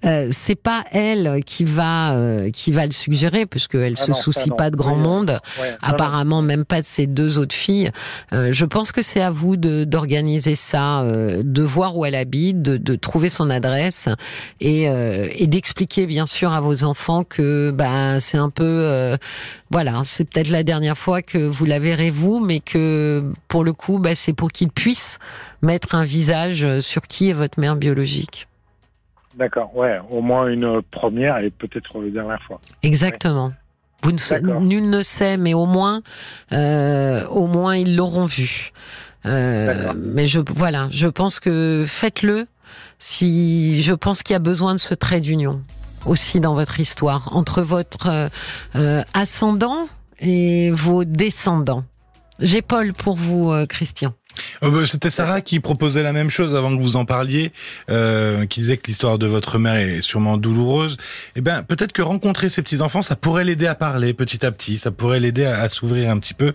Euh, 0.05 0.29
c'est 0.31 0.55
pas 0.55 0.85
elle 0.93 1.43
qui 1.45 1.65
va 1.65 2.15
euh, 2.15 2.51
qui 2.51 2.73
va 2.73 2.85
le 2.87 2.93
suggérer 2.93 3.47
puisqu'elle 3.47 3.95
ah 3.99 4.05
se 4.05 4.13
soucie 4.13 4.51
pas 4.51 4.71
de 4.71 4.77
grand 4.77 4.97
monde. 4.97 5.41
apparemment 5.81 6.43
même 6.43 6.65
pas 6.65 6.81
de 6.81 6.87
ses 6.87 7.07
deux 7.07 7.39
autres 7.39 7.55
filles. 7.55 7.91
Euh, 8.33 8.53
je 8.53 8.65
pense 8.65 8.93
que 8.93 9.03
c'est 9.03 9.23
à 9.23 9.31
vous 9.31 9.57
de 9.57 9.85
d'organiser 9.85 10.57
ça, 10.57 11.01
euh, 11.01 11.43
de 11.45 11.63
voir 11.63 11.97
où 11.97 12.05
elle 12.05 12.15
habite, 12.15 12.63
de, 12.63 12.77
de 12.77 12.95
trouver 12.97 13.31
son 13.31 13.51
adresse 13.51 14.09
et 14.61 14.89
euh, 14.89 15.29
et 15.35 15.47
d'expliquer 15.47 16.07
bien 16.07 16.27
sûr 16.27 16.53
à 16.53 16.61
vos 16.61 16.85
enfants 16.85 17.25
que 17.25 17.71
bah 17.71 18.21
c'est 18.21 18.39
un 18.39 18.51
peu 18.51 19.17
voilà, 19.71 20.03
c'est 20.05 20.25
peut-être 20.25 20.51
la 20.51 20.63
dernière 20.63 20.97
fois 20.97 21.23
que 21.23 21.39
vous 21.39 21.65
la 21.65 21.79
verrez 21.79 22.11
vous, 22.11 22.39
mais 22.39 22.61
que 22.61 23.25
pour 23.49 23.65
le 23.65 23.73
coup, 23.73 23.99
bah, 23.99 24.15
c'est 24.15 24.33
pour 24.33 24.53
qu'il 24.53 24.69
puisse 24.69 25.19
mettre 25.63 25.95
un 25.95 26.05
visage 26.05 26.81
sur 26.81 27.03
qui 27.03 27.31
est 27.31 27.33
votre 27.33 27.59
mère 27.59 27.75
biologique. 27.75 28.47
D'accord, 29.37 29.75
ouais, 29.77 29.99
au 30.11 30.21
moins 30.21 30.47
une 30.49 30.81
première 30.83 31.39
et 31.39 31.51
peut-être 31.51 32.01
la 32.01 32.11
dernière 32.11 32.43
fois. 32.43 32.61
Exactement. 32.83 33.53
Vous 34.03 34.13
ne, 34.13 34.59
nul 34.61 34.91
ne 34.91 35.03
sait, 35.03 35.39
mais 35.39 35.55
au 35.55 35.67
moins, 35.67 36.03
euh, 36.53 37.27
au 37.29 37.47
moins 37.47 37.77
ils 37.77 37.97
l'auront 37.97 38.27
vu. 38.27 38.71
Euh, 39.27 39.95
mais 39.97 40.27
je, 40.27 40.41
voilà, 40.47 40.89
je 40.91 41.09
pense 41.09 41.41
que 41.41 41.85
faites-le. 41.87 42.47
Si 42.99 43.83
je 43.83 43.93
pense 43.93 44.23
qu'il 44.23 44.35
y 44.35 44.37
a 44.37 44.41
besoin 44.41 44.75
de 44.75 44.79
ce 44.79 44.95
trait 44.95 45.21
d'union 45.21 45.63
aussi 46.07 46.41
dans 46.41 46.55
votre 46.55 46.81
histoire 46.81 47.35
entre 47.35 47.63
votre 47.63 48.09
euh, 48.09 48.29
euh, 48.77 49.03
ascendant 49.15 49.89
et 50.21 50.71
vos 50.71 51.05
descendants. 51.05 51.85
J'ai 52.41 52.63
Paul 52.63 52.93
pour 52.93 53.17
vous, 53.17 53.53
euh, 53.53 53.67
Christian. 53.67 54.15
Oh, 54.63 54.71
bah, 54.71 54.87
c'était 54.87 55.11
Sarah 55.11 55.41
qui 55.41 55.61
proposait 55.61 56.03
la 56.03 56.13
même 56.13 56.31
chose 56.31 56.55
avant 56.55 56.77
que 56.77 56.83
vous 56.83 56.97
en 56.97 57.05
parliez, 57.05 57.53
euh, 57.91 58.47
qui 58.47 58.61
disait 58.61 58.77
que 58.77 58.87
l'histoire 58.87 59.19
de 59.19 59.27
votre 59.27 59.59
mère 59.59 59.75
est 59.75 60.01
sûrement 60.01 60.37
douloureuse. 60.37 60.97
Eh 61.37 61.41
ben, 61.41 61.63
peut-être 61.63 61.93
que 61.93 62.03
rencontrer 62.03 62.49
ses 62.49 62.63
petits 62.63 62.83
enfants, 62.83 63.03
ça 63.03 63.17
pourrait 63.17 63.45
l'aider 63.45 63.67
à 63.67 63.75
parler 63.75 64.15
petit 64.15 64.45
à 64.45 64.53
petit, 64.53 64.79
ça 64.79 64.91
pourrait 64.91 65.21
l'aider 65.21 65.45
à, 65.45 65.69
s'ouvrir 65.69 66.11
un 66.11 66.19
petit 66.19 66.35
peu. 66.35 66.53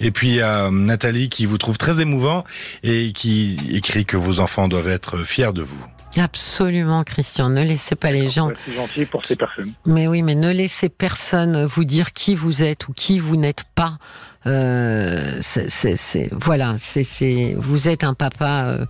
Et 0.00 0.10
puis 0.10 0.40
à 0.40 0.70
Nathalie 0.70 1.28
qui 1.28 1.46
vous 1.46 1.58
trouve 1.58 1.78
très 1.78 2.00
émouvant 2.00 2.44
et 2.82 3.12
qui 3.12 3.56
écrit 3.70 4.04
que 4.04 4.16
vos 4.16 4.40
enfants 4.40 4.68
doivent 4.68 4.88
être 4.88 5.18
fiers 5.18 5.52
de 5.52 5.62
vous. 5.62 5.84
Absolument, 6.16 7.02
Christian. 7.02 7.50
Ne 7.50 7.64
laissez 7.64 7.96
pas 7.96 8.10
les 8.10 8.28
gens. 8.28 8.50
C'est 8.66 8.74
gentil 8.74 9.04
pour 9.04 9.24
ces 9.24 9.36
personnes. 9.36 9.72
Mais 9.84 10.06
oui, 10.06 10.22
mais 10.22 10.34
ne 10.34 10.52
laissez 10.52 10.88
personne 10.88 11.64
vous 11.64 11.84
dire 11.84 12.12
qui 12.12 12.34
vous 12.34 12.62
êtes 12.62 12.88
ou 12.88 12.92
qui 12.92 13.18
vous 13.18 13.36
n'êtes 13.36 13.64
pas. 13.74 13.98
Euh, 14.46 15.38
c'est 15.40 16.28
voilà, 16.32 16.76
c'est 16.78 17.54
vous 17.56 17.88
êtes 17.88 18.04
un 18.04 18.14
papa 18.14 18.66
euh, 18.66 18.86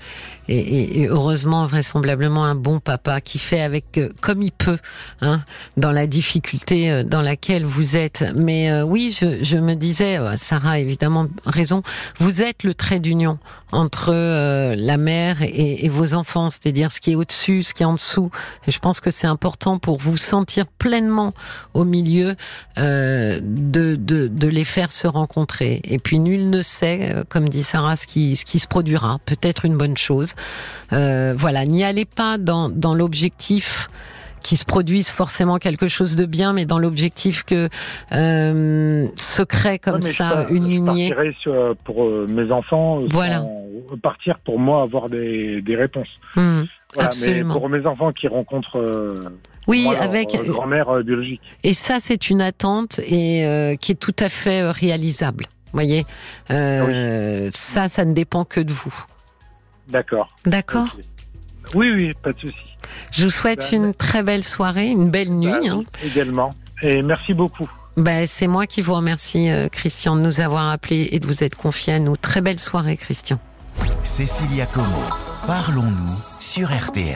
et, 0.49 1.03
et, 1.03 1.09
heureusement 1.09 1.65
vraisemblablement 1.67 2.45
un 2.45 2.55
bon 2.55 2.81
papa 2.81 3.21
qui 3.21 3.39
fait 3.39 3.61
avec 3.61 3.97
euh, 3.99 4.11
comme 4.21 4.43
il 4.43 4.53
peut 4.53 4.79
hein, 5.21 5.43
dans 5.77 5.93
la 5.93 6.07
difficulté 6.07 6.91
euh, 6.91 7.05
dans 7.05 7.23
laquelle 7.23 7.65
vous 7.65 7.97
êtes. 7.97 8.25
Mais 8.35 8.71
euh, 8.71 8.83
oui, 8.83 9.17
je, 9.19 9.43
je, 9.45 9.57
me 9.57 9.75
disais, 9.75 10.19
Sarah 10.37 10.79
évidemment 10.79 11.29
raison, 11.47 11.83
vous 12.19 12.43
êtes 12.43 12.65
le 12.65 12.75
trait 12.75 13.01
d'union 13.01 13.39
entre 13.75 14.13
la 14.75 14.97
mère 14.97 15.43
et, 15.43 15.85
et, 15.85 15.89
vos 15.89 16.15
enfants, 16.15 16.51
c'est-à-dire 16.51 16.91
ce 16.93 17.01
qui 17.01 17.13
est 17.13 17.15
au-dessus, 17.15 17.63
ce 17.63 17.75
qui 17.75 17.83
est 17.83 17.87
en 17.87 17.95
dessous. 17.95 18.31
Et 18.67 18.71
je 18.71 18.79
pense 18.79 19.01
que 19.01 19.11
c'est 19.11 19.27
important 19.27 19.79
pour 19.79 19.99
vous 19.99 20.17
sentir 20.17 20.67
pleinement 20.67 21.35
au 21.75 21.85
milieu 21.85 22.37
de, 22.77 23.41
de, 23.41 24.29
de 24.29 24.49
les 24.49 24.65
faire 24.65 24.93
se 24.93 25.07
rencontrer. 25.07 25.81
Et 25.85 25.99
puis 25.99 26.19
nul 26.19 26.51
ne 26.51 26.63
sait, 26.63 27.15
comme 27.29 27.49
dit 27.49 27.63
Sarah, 27.63 27.97
ce 27.97 28.07
qui, 28.07 28.37
ce 28.37 28.45
qui 28.45 28.59
se 28.59 28.67
produira. 28.67 29.19
Peut-être 29.27 29.65
une 29.65 29.77
bonne 29.77 29.97
chose. 29.97 30.35
voilà, 30.91 31.67
n'y 31.67 31.85
allez 31.85 32.05
pas 32.05 32.39
dans, 32.39 32.69
dans 32.69 32.95
l'objectif 32.95 33.89
qui 34.45 34.57
se 34.59 34.65
produise 34.65 35.09
forcément 35.09 35.57
quelque 35.57 35.89
chose 35.89 36.15
de 36.15 36.27
bien, 36.27 36.53
mais 36.53 36.67
dans 36.67 36.79
l'objectif 36.79 37.43
que 37.45 37.71
euh, 38.13 39.09
se 39.17 39.43
crée 39.43 39.79
comme 39.81 40.03
ça 40.03 40.47
une 40.51 40.69
lignée. 40.69 41.13
Je 41.45 41.73
pour 41.85 42.05
euh, 42.05 42.27
mes 42.29 42.53
enfants, 42.53 43.01
euh, 43.01 43.07
voilà. 43.11 43.43
partir 44.03 44.39
pour 44.45 44.61
moi 44.61 44.83
avoir 44.83 45.09
des, 45.09 45.63
des 45.63 45.75
réponses. 45.75 46.09
Mmh. 46.37 46.63
Mais 47.25 47.43
pour 47.43 47.69
mes 47.69 47.87
enfants 47.87 48.13
qui 48.13 48.29
rencontrent 48.29 48.79
euh, 48.79 49.29
oui, 49.67 49.89
avec 49.99 50.29
grand-mère 50.47 51.03
biologique. 51.03 51.41
Et 51.65 51.73
ça, 51.73 51.97
c'est 51.99 52.29
une 52.29 52.43
attente 52.43 53.01
et 53.01 53.77
qui 53.81 53.93
est 53.93 53.99
tout 53.99 54.15
à 54.21 54.29
fait 54.29 54.71
réalisable. 54.71 55.47
Voyez, 55.73 56.05
oui. 56.51 57.51
ça, 57.55 57.89
ça 57.89 58.05
ne 58.05 58.13
dépend 58.13 58.45
que 58.45 58.61
de 58.61 58.73
vous. 58.73 58.95
D'accord. 59.89 60.29
D'accord. 60.45 60.97
Oui, 61.75 61.91
oui, 61.91 62.13
pas 62.23 62.31
de 62.31 62.39
souci. 62.39 62.74
Je 63.11 63.25
vous 63.25 63.31
souhaite 63.31 63.69
bah, 63.71 63.77
une 63.77 63.95
très 63.95 64.23
belle 64.23 64.45
soirée, 64.45 64.89
une 64.89 65.11
belle 65.11 65.31
nuit. 65.31 65.51
Bah 65.51 65.71
hein. 65.71 65.83
Également. 66.05 66.55
Et 66.83 67.03
merci 67.03 67.35
beaucoup. 67.35 67.69
Ben, 67.97 68.27
c'est 68.27 68.49
moi 68.49 68.67
qui 68.67 68.83
vous 68.83 68.95
remercie, 68.95 69.51
euh, 69.51 69.69
Christian, 69.69 70.17
de 70.17 70.21
nous 70.21 70.41
avoir 70.41 70.71
appelés 70.71 71.09
et 71.13 71.21
de 71.21 71.27
vous 71.27 71.45
être 71.45 71.57
confié 71.57 71.95
à 71.95 71.99
nous. 72.01 72.17
Très 72.17 72.41
belle 72.41 72.61
soirée, 72.61 72.97
Christian. 72.97 73.39
Cécilia 74.03 74.67
Como, 74.67 74.87
parlons-nous 75.47 76.17
sur 76.41 76.69
RTL. 76.69 77.15